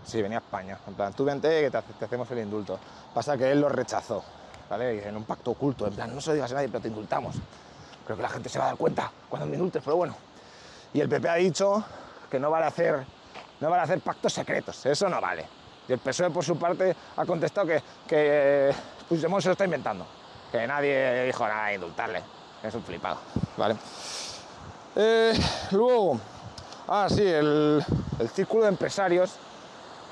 Sí, 0.05 0.21
venía 0.21 0.39
a 0.39 0.41
España. 0.41 0.77
En 0.87 0.93
plan, 0.93 1.13
tú 1.13 1.23
vente 1.23 1.49
que 1.61 1.71
te, 1.71 2.05
hacemos 2.05 2.29
el 2.31 2.39
indulto. 2.39 2.77
Pasa 3.13 3.37
que 3.37 3.51
él 3.51 3.61
lo 3.61 3.69
rechazó, 3.69 4.23
En 4.69 5.15
un 5.15 5.23
pacto 5.23 5.51
oculto, 5.51 5.87
en 5.87 5.93
plan, 5.93 6.13
no 6.13 6.19
se 6.19 6.29
lo 6.29 6.33
digas 6.35 6.51
a 6.51 6.55
nadie, 6.55 6.67
pero 6.67 6.81
te 6.81 6.87
indultamos. 6.87 7.35
Creo 8.05 8.17
que 8.17 8.23
la 8.23 8.29
gente 8.29 8.49
se 8.49 8.59
va 8.59 8.65
a 8.65 8.67
dar 8.69 8.77
cuenta 8.77 9.11
cuando 9.29 9.47
me 9.47 9.53
indultes, 9.53 9.81
pero 9.83 9.95
bueno. 9.97 10.15
Y 10.93 11.01
el 11.01 11.09
PP 11.09 11.29
ha 11.29 11.35
dicho 11.35 11.83
que 12.29 12.39
no 12.39 12.49
vale 12.49 12.65
hacer, 12.65 13.05
no 13.59 13.69
vale 13.69 13.83
hacer 13.83 13.99
pactos 14.01 14.33
secretos, 14.33 14.85
eso 14.85 15.07
no 15.09 15.21
vale. 15.21 15.45
Y 15.87 15.93
el 15.93 15.99
PSOE, 15.99 16.31
por 16.31 16.43
su 16.43 16.57
parte, 16.57 16.95
ha 17.15 17.25
contestado 17.25 17.67
que, 17.67 17.81
que 18.07 18.73
Puigdemont 19.07 19.41
se 19.41 19.49
lo 19.49 19.51
está 19.51 19.65
inventando, 19.65 20.05
que 20.51 20.65
nadie 20.65 21.23
dijo 21.25 21.47
nada 21.47 21.67
de 21.67 21.75
indultarle. 21.75 22.23
Es 22.63 22.73
un 22.73 22.83
flipado, 22.83 23.17
¿vale? 23.57 23.75
Eh, 24.95 25.33
luego, 25.71 26.19
ah, 26.87 27.07
sí, 27.09 27.21
el, 27.21 27.83
círculo 28.33 28.63
de 28.63 28.69
empresarios 28.69 29.35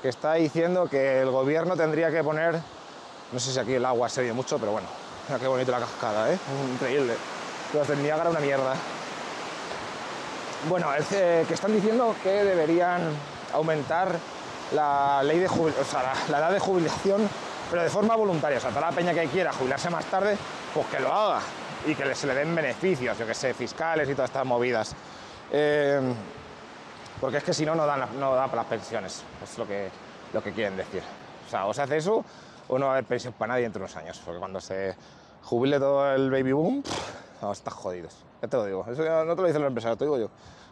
que 0.02 0.10
está 0.10 0.34
diciendo 0.34 0.86
que 0.88 1.22
el 1.22 1.30
gobierno 1.30 1.74
tendría 1.74 2.10
que 2.10 2.22
poner, 2.22 2.60
no 3.34 3.40
sé 3.40 3.52
si 3.52 3.58
aquí 3.58 3.74
el 3.74 3.84
agua 3.84 4.08
se 4.08 4.20
oye 4.20 4.32
mucho, 4.32 4.60
pero 4.60 4.70
bueno, 4.70 4.86
mira 5.28 5.40
qué 5.40 5.48
bonito 5.48 5.72
la 5.72 5.80
cascada, 5.80 6.32
¿eh? 6.32 6.38
Increíble. 6.72 7.16
Los 7.72 7.88
del 7.88 8.00
Niágara 8.00 8.30
una 8.30 8.38
mierda. 8.38 8.76
Bueno, 10.68 10.86
que 11.10 11.52
están 11.52 11.74
diciendo 11.74 12.14
que 12.22 12.44
deberían 12.44 13.02
aumentar 13.52 14.16
la 14.72 15.20
ley 15.24 15.40
de 15.40 15.46
o 15.48 15.84
sea, 15.84 16.14
la, 16.30 16.38
edad 16.38 16.52
de 16.52 16.60
jubilación, 16.60 17.28
pero 17.70 17.82
de 17.82 17.90
forma 17.90 18.14
voluntaria. 18.14 18.58
O 18.58 18.60
sea, 18.60 18.70
toda 18.70 18.82
la 18.82 18.92
peña 18.92 19.12
que 19.12 19.26
quiera 19.26 19.52
jubilarse 19.52 19.90
más 19.90 20.04
tarde, 20.04 20.38
pues 20.72 20.86
que 20.86 21.00
lo 21.00 21.12
haga 21.12 21.40
y 21.86 21.96
que 21.96 22.14
se 22.14 22.28
le 22.28 22.34
den 22.34 22.54
beneficios, 22.54 23.18
yo 23.18 23.26
que 23.26 23.34
sé, 23.34 23.52
fiscales 23.52 24.08
y 24.08 24.14
todas 24.14 24.30
estas 24.30 24.46
movidas. 24.46 24.94
Eh, 25.50 26.00
porque 27.20 27.38
es 27.38 27.44
que 27.44 27.52
si 27.52 27.66
no, 27.66 27.74
no 27.74 27.84
da, 27.84 27.96
no 27.96 28.34
da 28.36 28.46
para 28.46 28.62
las 28.62 28.66
pensiones, 28.66 29.24
es 29.42 29.58
lo 29.58 29.66
que, 29.66 29.90
lo 30.32 30.40
que 30.40 30.52
quieren 30.52 30.76
decir. 30.76 31.02
O 31.46 31.50
sea, 31.50 31.66
o 31.66 31.74
se 31.74 31.82
hace 31.82 31.96
eso 31.96 32.24
o 32.68 32.78
no 32.78 32.86
va 32.86 32.92
a 32.92 32.94
haber 32.96 33.04
pensión 33.04 33.34
para 33.34 33.54
nadie 33.54 33.66
entre 33.66 33.80
unos 33.80 33.96
años, 33.96 34.20
porque 34.24 34.38
cuando 34.38 34.60
se 34.60 34.94
jubile 35.42 35.78
todo 35.78 36.12
el 36.14 36.30
baby 36.30 36.52
boom, 36.52 36.82
vamos, 37.40 37.58
estás 37.58 37.74
jodidos. 37.74 38.24
Ya 38.42 38.48
te 38.48 38.56
lo 38.56 38.64
digo, 38.64 38.86
eso 38.90 39.24
no 39.24 39.36
te 39.36 39.42
lo 39.42 39.46
dicen 39.46 39.62
los 39.62 39.68
empresarios, 39.68 39.98
te 39.98 40.04
digo 40.04 40.18
yo. 40.18 40.30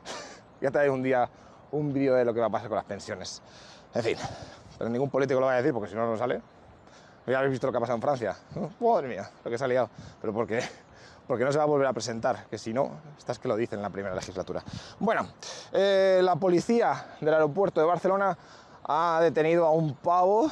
ya 0.61 0.71
te 0.71 0.79
haré 0.79 0.91
un 0.91 1.03
día 1.03 1.29
un 1.73 1.93
vídeo 1.93 2.15
de 2.15 2.25
lo 2.25 2.35
que 2.35 2.41
va 2.41 2.47
a 2.47 2.51
pasar 2.51 2.69
con 2.69 2.77
las 2.77 2.85
pensiones. 2.85 3.43
En 3.95 4.03
fin, 4.03 4.17
pero 4.79 4.91
ningún 4.91 5.11
político 5.11 5.41
lo 5.41 5.47
va 5.47 5.53
a 5.53 5.57
decir 5.57 5.73
porque 5.73 5.89
si 5.89 5.95
no, 5.95 6.07
no 6.07 6.17
sale. 6.17 6.41
Ya 7.27 7.39
habéis 7.39 7.53
visto 7.53 7.67
lo 7.67 7.73
que 7.73 7.77
ha 7.77 7.81
pasado 7.81 7.97
en 7.97 8.03
Francia. 8.03 8.37
Madre 8.81 9.09
mía, 9.09 9.31
lo 9.45 9.51
que 9.51 9.59
se 9.59 9.65
ha 9.65 9.69
liado. 9.69 9.91
Pero 10.21 10.33
¿por 10.33 10.47
qué? 10.47 10.61
porque 11.27 11.45
no 11.45 11.53
se 11.53 11.59
va 11.59 11.65
a 11.65 11.67
volver 11.67 11.87
a 11.87 11.93
presentar, 11.93 12.47
que 12.51 12.59
si 12.59 12.73
no, 12.73 12.91
estás 13.17 13.39
que 13.39 13.49
lo 13.49 13.57
dicen 13.57 13.79
en 13.79 13.83
la 13.83 13.91
primera 13.91 14.15
legislatura. 14.15 14.63
Bueno, 14.99 15.29
eh, 15.73 16.21
la 16.23 16.37
policía 16.37 17.17
del 17.21 17.35
aeropuerto 17.35 17.81
de 17.81 17.87
Barcelona 17.87 18.37
ha 18.85 19.21
detenido 19.23 19.67
a 19.67 19.71
un 19.71 19.95
pavo 19.95 20.51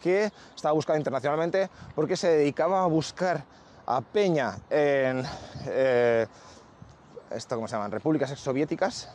que 0.00 0.32
estaba 0.54 0.72
buscado 0.72 0.98
internacionalmente 0.98 1.70
porque 1.94 2.16
se 2.16 2.28
dedicaba 2.28 2.82
a 2.82 2.86
buscar 2.86 3.44
a 3.86 4.00
Peña 4.00 4.58
en 4.68 5.24
eh, 5.66 6.26
esto 7.30 7.54
cómo 7.54 7.68
se 7.68 7.76
llaman 7.76 7.90
repúblicas 7.90 8.30
exsoviéticas 8.30 9.08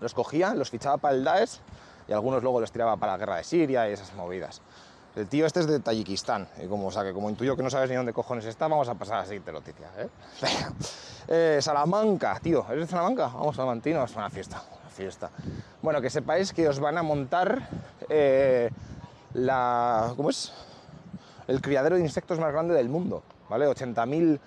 los 0.00 0.14
cogía 0.14 0.54
los 0.54 0.70
fichaba 0.70 0.98
para 0.98 1.14
el 1.14 1.24
Daesh 1.24 1.60
y 2.08 2.12
algunos 2.12 2.42
luego 2.42 2.60
los 2.60 2.72
tiraba 2.72 2.96
para 2.96 3.12
la 3.12 3.18
guerra 3.18 3.36
de 3.36 3.44
Siria 3.44 3.88
y 3.88 3.92
esas 3.92 4.12
movidas 4.14 4.60
el 5.14 5.28
tío 5.28 5.44
este 5.44 5.60
es 5.60 5.66
de 5.66 5.78
Tayikistán, 5.78 6.48
y 6.62 6.66
como, 6.66 6.86
o 6.86 6.90
sea, 6.90 7.04
que 7.04 7.12
como 7.12 7.28
intuyo 7.28 7.54
que 7.54 7.62
no 7.62 7.68
sabes 7.68 7.90
ni 7.90 7.96
dónde 7.96 8.14
cojones 8.14 8.46
está, 8.46 8.66
vamos 8.66 8.88
a 8.88 8.94
pasar 8.94 9.16
a 9.16 9.18
la 9.18 9.24
siguiente 9.26 9.52
noticia. 9.52 9.88
¿eh? 9.98 10.08
eh 11.28 11.58
Salamanca, 11.60 12.38
tío, 12.42 12.64
¿eres 12.70 12.86
de 12.86 12.90
Salamanca? 12.90 13.26
Vamos 13.26 13.58
a 13.58 13.66
Mantino, 13.66 14.02
es 14.04 14.16
una 14.16 14.30
fiesta, 14.30 14.62
una 14.80 14.90
fiesta. 14.90 15.30
Bueno, 15.82 16.00
que 16.00 16.08
sepáis 16.08 16.54
que 16.54 16.66
os 16.66 16.80
van 16.80 16.96
a 16.96 17.02
montar 17.02 17.68
eh, 18.08 18.70
la... 19.34 20.12
¿cómo 20.16 20.30
es? 20.30 20.52
El 21.48 21.60
criadero 21.60 21.96
de 21.96 22.02
insectos 22.02 22.38
más 22.38 22.52
grande 22.52 22.74
del 22.74 22.88
mundo, 22.88 23.22
¿vale? 23.48 23.66
80.000 23.66 24.38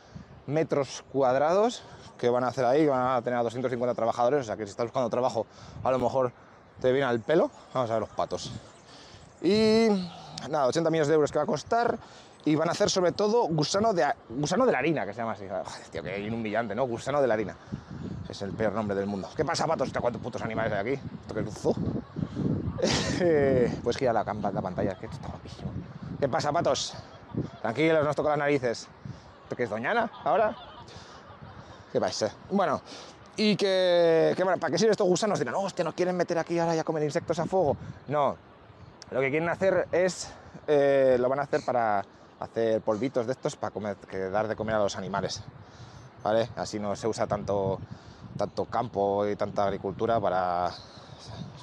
metros 0.48 1.04
cuadrados 1.12 1.84
que 2.18 2.30
van 2.30 2.44
a 2.44 2.48
hacer 2.48 2.66
ahí, 2.66 2.88
van 2.88 3.18
a 3.18 3.22
tener 3.22 3.40
a 3.40 3.44
250 3.44 3.94
trabajadores, 3.94 4.42
o 4.42 4.44
sea 4.44 4.58
que 4.58 4.66
si 4.66 4.72
estás 4.72 4.86
buscando 4.86 5.10
trabajo 5.10 5.46
a 5.84 5.92
lo 5.92 6.00
mejor 6.00 6.32
te 6.80 6.92
viene 6.92 7.06
al 7.06 7.20
pelo. 7.20 7.52
Vamos 7.74 7.90
a 7.90 7.94
ver 7.94 8.02
los 8.02 8.10
patos. 8.10 8.52
Y 9.42 9.88
nada, 10.50 10.68
80 10.68 10.90
millones 10.90 11.08
de 11.08 11.14
euros 11.14 11.32
que 11.32 11.38
va 11.38 11.44
a 11.44 11.48
costar 11.48 11.98
y 12.46 12.56
van 12.56 12.70
a 12.70 12.72
hacer 12.72 12.90
sobre 12.90 13.12
todo 13.12 13.48
gusano 13.48 13.94
de, 13.94 14.06
gusano 14.30 14.66
de 14.66 14.72
la 14.72 14.80
harina, 14.80 15.06
que 15.06 15.14
se 15.14 15.20
llama 15.20 15.34
así. 15.34 15.46
Tío, 15.92 16.04
que 16.04 16.30
humillante, 16.32 16.76
¿no? 16.76 16.86
Gusano 16.86 17.22
de 17.22 17.28
la 17.28 17.34
harina. 17.34 17.58
Es 18.30 18.42
el 18.42 18.52
peor 18.52 18.74
nombre 18.74 18.96
del 18.96 19.08
mundo. 19.08 19.30
¿Qué 19.36 19.44
pasa, 19.44 19.68
patos? 19.68 19.92
¿Cuántos 20.00 20.22
putos 20.22 20.42
animales 20.42 20.74
hay 20.74 20.94
aquí? 20.94 21.02
¿Esto 21.22 21.34
que 21.34 21.42
es? 21.42 22.45
pues 23.84 23.98
gira 23.98 24.14
la, 24.14 24.24
la 24.24 24.62
pantalla, 24.62 24.96
que 24.96 25.06
está 25.06 25.28
guapísimo. 25.28 25.72
¿Qué 26.20 26.28
pasa, 26.28 26.52
patos? 26.52 26.94
Tranquilos, 27.62 28.04
nos 28.04 28.16
toca 28.16 28.30
las 28.30 28.40
narices. 28.40 28.88
¿Esto 29.44 29.56
qué 29.56 29.64
es 29.64 29.70
Doñana 29.70 30.12
ahora? 30.24 30.56
¿Qué 31.92 32.00
pasa? 32.00 32.34
Bueno, 32.50 32.82
y 33.38 33.56
que, 33.56 34.34
que 34.36 34.44
bueno, 34.44 34.60
¿para 34.60 34.72
qué 34.72 34.78
sirven 34.78 34.92
estos 34.92 35.08
gusanos? 35.08 35.40
Dirán, 35.40 35.54
no, 35.54 35.62
hostia, 35.62 35.84
¿nos 35.84 35.94
quieren 35.94 36.16
meter 36.16 36.38
aquí 36.38 36.58
ahora 36.60 36.76
ya 36.76 36.82
a 36.82 36.84
comer 36.84 37.04
insectos 37.04 37.40
a 37.40 37.46
fuego? 37.46 37.78
No, 38.08 38.36
lo 39.12 39.20
que 39.22 39.30
quieren 39.30 39.50
hacer 39.50 39.88
es, 39.92 40.32
eh, 40.68 41.18
lo 41.20 41.30
van 41.30 41.40
a 41.40 41.44
hacer 41.44 41.62
para 41.66 42.04
hacer 42.40 42.82
polvitos 42.82 43.26
de 43.28 43.34
estos 43.34 43.56
para 43.56 43.74
dar 44.32 44.48
de 44.48 44.56
comer 44.56 44.76
a 44.76 44.80
los 44.80 44.96
animales, 44.98 45.42
¿vale? 46.24 46.50
Así 46.56 46.80
no 46.80 46.96
se 46.96 47.08
usa 47.08 47.28
tanto, 47.28 47.80
tanto 48.38 48.66
campo 48.66 49.28
y 49.28 49.36
tanta 49.36 49.64
agricultura 49.64 50.20
para, 50.20 50.72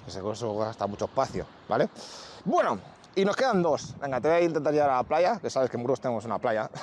que 0.04 0.10
eso 0.10 0.56
gasta 0.56 0.86
mucho 0.86 1.06
espacio, 1.06 1.46
¿vale? 1.68 1.88
Bueno, 2.44 2.78
y 3.14 3.24
nos 3.24 3.36
quedan 3.36 3.62
dos. 3.62 3.94
Venga, 4.00 4.20
te 4.20 4.28
voy 4.28 4.36
a 4.38 4.40
intentar 4.42 4.72
llevar 4.72 4.90
a 4.90 4.96
la 4.96 5.02
playa, 5.02 5.38
que 5.40 5.50
sabes 5.50 5.70
que 5.70 5.76
en 5.76 5.82
Burgos 5.82 6.00
tenemos 6.00 6.24
una 6.24 6.38
playa. 6.38 6.70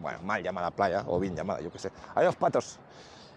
Bueno, 0.00 0.20
mal 0.22 0.40
llamada 0.40 0.70
playa, 0.70 1.02
o 1.08 1.18
bien 1.18 1.34
llamada, 1.34 1.60
yo 1.60 1.72
qué 1.72 1.78
sé. 1.80 1.90
Adiós, 2.14 2.36
patos. 2.36 2.78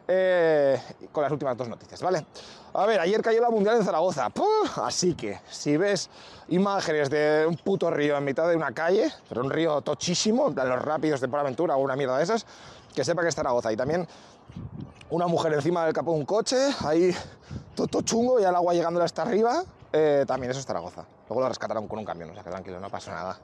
Eh, 0.08 0.80
con 1.12 1.24
las 1.24 1.32
últimas 1.32 1.58
dos 1.58 1.68
noticias, 1.68 2.00
¿vale? 2.02 2.24
A 2.74 2.86
ver, 2.86 3.00
ayer 3.00 3.22
cayó 3.22 3.42
la 3.42 3.50
Mundial 3.50 3.78
en 3.78 3.84
Zaragoza. 3.84 4.30
Así 4.84 5.16
que, 5.16 5.40
si 5.50 5.78
ves 5.78 6.10
imágenes 6.50 7.10
de 7.10 7.46
un 7.48 7.56
puto 7.58 7.90
río 7.90 8.16
en 8.16 8.24
mitad 8.24 8.48
de 8.48 8.56
una 8.56 8.74
calle, 8.74 9.12
pero 9.28 9.42
un 9.42 9.50
río 9.50 9.82
tochísimo, 9.82 10.54
plan 10.54 10.70
los 10.70 10.82
rápidos 10.82 11.20
de 11.20 11.28
Por 11.28 11.40
Aventura 11.40 11.76
o 11.76 11.80
una 11.80 11.96
mierda 11.96 12.18
de 12.18 12.24
esas, 12.24 12.46
que 12.94 13.04
sepa 13.04 13.24
que 13.24 13.30
es 13.30 13.36
Zaragoza. 13.36 13.72
Y 13.72 13.78
también 13.78 14.08
una 15.12 15.28
mujer 15.28 15.54
encima 15.54 15.84
del 15.86 15.94
capó 15.94 16.14
de 16.14 16.20
un 16.20 16.26
coche, 16.26 16.58
ahí 16.86 17.14
todo, 17.76 18.02
chungo 18.02 18.40
y 18.40 18.44
el 18.44 18.56
agua 18.56 18.74
llegándole 18.74 19.06
hasta 19.06 19.22
arriba, 19.22 19.64
eh, 19.92 20.24
también 20.26 20.52
eso 20.52 20.60
es 20.60 20.66
Zaragoza. 20.66 21.06
Luego 21.28 21.42
lo 21.42 21.50
rescataron 21.50 21.88
con 21.88 22.00
un 22.00 22.06
camión, 22.06 22.30
o 22.30 22.34
sea 22.34 22.44
que 22.44 22.50
tranquilo, 22.50 22.80
no 22.80 22.90
pasó 22.90 23.12
nada. 23.12 23.38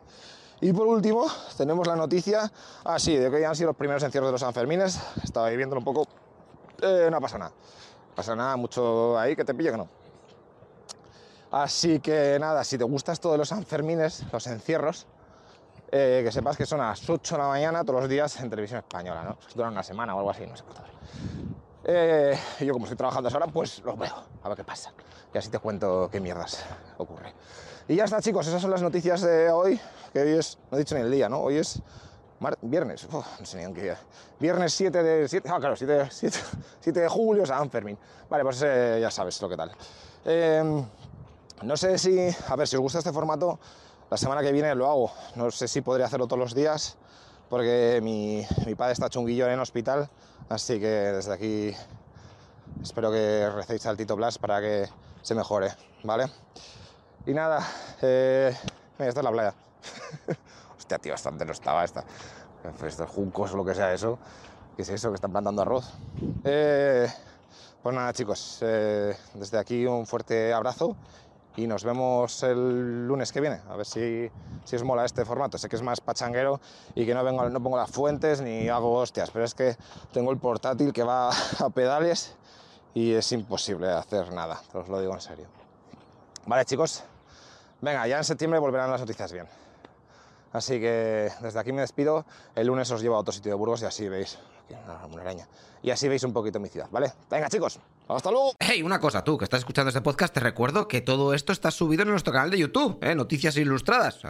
Y 0.62 0.71
por 0.73 0.88
último, 0.88 1.27
tenemos 1.58 1.86
la 1.86 1.95
noticia, 1.95 2.51
ah 2.86 2.97
sí, 2.97 3.15
de 3.15 3.30
que 3.30 3.36
hoy 3.36 3.43
han 3.43 3.56
sido 3.56 3.67
los 3.67 3.75
primeros 3.75 4.01
encierros 4.01 4.30
de 4.30 4.32
los 4.32 4.41
Sanfermines, 4.41 4.99
estaba 5.23 5.49
viviéndolo 5.49 5.82
un 5.82 5.86
poco, 5.86 6.08
eh, 6.82 7.10
no 7.12 7.19
pasa 7.19 7.38
nada, 7.38 7.51
pasa 8.15 8.36
nada, 8.36 8.56
mucho 8.56 9.19
ahí 9.19 9.36
que 9.36 9.43
te 9.43 9.53
pille 9.53 9.71
que 9.71 9.77
no. 9.77 9.89
Así 11.51 11.99
que 11.99 12.38
nada, 12.39 12.63
si 12.63 12.77
te 12.77 12.86
gusta 12.86 13.12
esto 13.12 13.32
de 13.32 13.38
los 13.38 13.49
Sanfermines, 13.49 14.25
los 14.32 14.47
encierros, 14.47 15.06
eh, 15.91 16.21
que 16.23 16.32
sepas 16.32 16.58
que 16.58 16.65
son 16.65 16.82
a 16.82 16.89
las 16.89 17.10
8 17.10 17.36
de 17.36 17.41
la 17.41 17.47
mañana 17.47 17.84
todos 17.84 18.01
los 18.01 18.10
días 18.10 18.39
en 18.39 18.49
televisión 18.49 18.80
española, 18.80 19.23
¿no? 19.23 19.38
Duran 19.53 19.73
una 19.73 19.84
semana 19.84 20.15
o 20.15 20.19
algo 20.19 20.32
así, 20.32 20.45
no 20.45 20.56
sé 20.56 20.63
cuánto. 20.63 20.97
Eh, 21.84 22.38
yo 22.60 22.74
como 22.74 22.86
estoy 22.86 22.98
trabajando 22.98 23.30
ahora, 23.30 23.48
pues 23.48 23.82
los 23.86 23.98
veo, 23.98 24.13
a 24.43 24.50
ver 24.50 24.58
qué 24.58 24.63
pasa. 24.63 24.91
Y 25.34 25.38
así 25.38 25.50
te 25.50 25.60
cuento 25.60 26.10
qué 26.12 26.20
mierdas 26.20 26.65
ocurre. 26.98 27.34
Y 27.88 27.96
ya 27.96 28.04
está, 28.04 28.22
chicos, 28.22 28.46
esas 28.48 28.62
son 28.62 28.72
las 28.72 28.82
noticias 28.82 29.22
de 29.22 29.50
hoy, 29.50 29.80
que 30.12 30.20
hoy 30.20 30.32
es, 30.32 30.58
no 30.70 30.78
he 30.78 30.80
dicho 30.80 30.96
ni 30.96 31.02
el 31.02 31.12
día, 31.12 31.30
¿no? 31.30 31.39
Hoy 31.39 31.58
es 31.58 31.82
viernes, 32.62 33.08
no 33.12 33.24
sé 33.46 33.58
ni 33.58 33.63
en 33.63 33.74
qué 33.74 33.82
día. 33.84 33.98
Viernes 34.39 34.74
7 34.74 35.02
de, 35.02 35.28
7, 35.28 35.50
ah, 35.50 35.60
claro, 35.60 35.76
7, 35.76 36.08
7, 36.12 36.38
7 36.82 37.00
de 37.00 37.08
julio, 37.08 37.46
San 37.46 37.70
Fermín. 37.70 37.98
Vale, 38.30 38.43
pues 38.43 38.62
eh, 38.63 39.00
ya 39.02 39.10
sabes 39.10 39.41
lo 39.41 39.50
que 39.50 39.56
tal. 39.56 39.72
Eh, 40.26 40.84
no 41.63 41.78
sé 41.78 41.98
si, 41.98 42.30
a 42.48 42.56
ver, 42.56 42.67
si 42.67 42.76
os 42.76 42.82
gusta 42.82 43.00
este 43.00 43.12
formato, 43.12 43.60
la 44.10 44.17
semana 44.17 44.41
que 44.41 44.52
viene 44.52 44.74
lo 44.76 44.88
hago. 44.88 45.12
No 45.36 45.50
sé 45.52 45.67
si 45.67 45.82
podría 45.82 46.06
hacerlo 46.06 46.28
todos 46.28 46.39
los 46.39 46.54
días, 46.54 46.98
porque 47.50 48.00
mi, 48.02 48.46
mi 48.66 48.76
padre 48.76 48.94
está 48.94 49.10
chunguillo 49.10 49.48
en 49.50 49.60
hospital, 49.60 50.10
así 50.50 50.80
que 50.80 50.88
desde 50.88 51.34
aquí 51.34 51.74
espero 52.82 53.12
que 53.12 53.50
recéis 53.50 53.86
al 53.86 53.98
Tito 53.98 54.16
Blas 54.16 54.38
para 54.38 54.60
que 54.62 54.88
se 55.22 55.36
mejore, 55.36 55.72
¿vale? 56.04 56.26
Y 57.26 57.34
nada, 57.34 57.66
eh, 58.02 58.56
esta 59.00 59.20
es 59.20 59.24
la 59.24 59.32
playa. 59.32 59.54
Hostia, 60.78 60.98
tío, 60.98 61.14
bastante 61.14 61.46
no 61.46 61.52
estaba 61.52 61.84
esta. 61.84 62.04
Estos 62.86 63.10
juncos 63.10 63.54
o 63.54 63.58
lo 63.58 63.66
que 63.66 63.76
sea 63.76 63.94
eso. 63.94 64.18
¿Qué 64.76 64.84
es 64.84 64.90
eso? 64.90 65.10
Que 65.10 65.16
están 65.16 65.32
plantando 65.32 65.62
arroz. 65.62 65.92
Eh, 66.44 67.08
pues 67.84 67.96
nada, 67.96 68.14
chicos, 68.14 68.60
eh, 68.62 69.16
desde 69.34 69.58
aquí 69.58 69.86
un 69.86 70.06
fuerte 70.06 70.54
abrazo 70.54 70.96
y 71.58 71.65
nos 71.65 71.84
vemos 71.84 72.43
el 72.43 73.08
lunes 73.08 73.32
que 73.32 73.41
viene, 73.41 73.62
a 73.67 73.76
ver 73.76 73.86
si, 73.86 74.30
si 74.63 74.76
os 74.76 74.84
mola 74.84 75.04
este 75.06 75.26
formato. 75.26 75.58
Sé 75.58 75.67
que 75.67 75.76
es 75.76 75.82
más 75.82 76.00
pachanguero 76.00 76.62
y 76.93 77.06
que 77.06 77.15
no, 77.15 77.24
vengo, 77.24 77.50
no 77.50 77.62
pongo 77.62 77.78
las 77.78 77.89
fuentes 77.89 78.41
ni 78.41 78.70
hago 78.70 78.93
hostias, 78.93 79.32
pero 79.32 79.43
es 79.43 79.56
que 79.56 79.76
tengo 80.13 80.32
el 80.32 80.38
portátil 80.38 80.93
que 80.93 81.04
va 81.04 81.32
a 81.60 81.70
pedales 81.72 82.36
y 82.93 83.13
es 83.13 83.32
imposible 83.32 83.89
hacer 83.89 84.32
nada, 84.32 84.62
os 84.74 84.88
lo 84.88 85.02
digo 85.02 85.13
en 85.13 85.22
serio. 85.22 85.48
Vale, 86.46 86.63
chicos, 86.63 87.04
venga, 87.82 88.08
ya 88.08 88.20
en 88.20 88.24
septiembre 88.24 88.60
volverán 88.60 88.91
las 88.91 89.02
noticias 89.02 89.34
bien. 89.34 89.48
Así 90.54 90.80
que 90.80 91.32
desde 91.41 91.60
aquí 91.60 91.74
me 91.74 91.82
despido. 91.82 92.26
El 92.56 92.67
lunes 92.67 92.89
os 92.91 93.02
llevo 93.02 93.15
a 93.15 93.20
otro 93.20 93.34
sitio 93.34 93.52
de 93.52 93.56
Burgos 93.56 93.82
y 93.82 93.86
así 93.86 94.08
veis. 94.08 94.38
Y 95.82 95.91
así 95.91 96.08
veis 96.08 96.23
un 96.23 96.34
poquito 96.34 96.60
mi 96.60 96.69
ciudad, 96.69 96.89
¿vale? 96.91 97.13
Venga, 97.30 97.49
chicos. 97.49 97.80
¡Hasta 98.08 98.32
luego! 98.32 98.53
Hey, 98.60 98.84
una 98.84 98.99
cosa, 98.99 99.23
tú 99.23 99.38
que 99.38 99.43
estás 99.43 99.60
escuchando 99.60 99.89
este 99.89 100.01
podcast, 100.01 100.34
te 100.34 100.39
recuerdo 100.39 100.88
que 100.88 101.01
todo 101.01 101.34
esto 101.34 101.51
está 101.51 101.71
subido 101.71 102.03
en 102.03 102.10
nuestro 102.10 102.34
canal 102.34 102.49
de 102.49 102.58
YouTube, 102.58 102.97
¿eh? 103.01 103.15
Noticias 103.15 103.56
Ilustradas. 103.58 104.21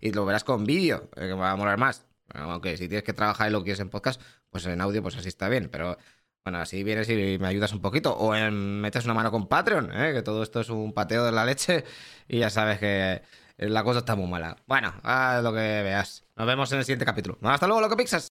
Y 0.00 0.12
lo 0.12 0.24
verás 0.24 0.44
con 0.44 0.64
vídeo, 0.64 1.08
eh, 1.16 1.28
que 1.28 1.32
va 1.32 1.52
a 1.52 1.56
molar 1.56 1.78
más. 1.78 2.06
Aunque 2.34 2.76
si 2.76 2.88
tienes 2.88 3.04
que 3.04 3.12
trabajar 3.12 3.48
y 3.48 3.52
lo 3.52 3.62
quieres 3.62 3.80
en 3.80 3.90
podcast, 3.90 4.20
pues 4.50 4.66
en 4.66 4.80
audio, 4.80 5.02
pues 5.02 5.16
así 5.16 5.28
está 5.28 5.48
bien. 5.48 5.68
Pero 5.70 5.96
bueno, 6.44 6.58
así 6.58 6.84
vienes 6.84 7.08
y 7.08 7.38
me 7.38 7.48
ayudas 7.48 7.72
un 7.72 7.80
poquito. 7.80 8.16
O 8.16 8.32
metes 8.50 9.04
una 9.04 9.14
mano 9.14 9.30
con 9.30 9.48
Patreon, 9.48 9.90
¿eh? 9.92 10.12
que 10.12 10.22
todo 10.22 10.42
esto 10.42 10.60
es 10.60 10.68
un 10.68 10.92
pateo 10.92 11.24
de 11.24 11.32
la 11.32 11.44
leche. 11.44 11.84
Y 12.28 12.38
ya 12.38 12.50
sabes 12.50 12.78
que 12.78 13.22
la 13.58 13.84
cosa 13.84 14.00
está 14.00 14.14
muy 14.14 14.28
mala. 14.28 14.56
Bueno, 14.66 14.94
haz 15.02 15.42
lo 15.42 15.52
que 15.52 15.58
veas. 15.58 16.24
Nos 16.36 16.46
vemos 16.46 16.70
en 16.72 16.78
el 16.78 16.84
siguiente 16.84 17.04
capítulo. 17.04 17.38
Hasta 17.42 17.66
luego, 17.66 17.80
loco 17.80 17.96
Pixas. 17.96 18.28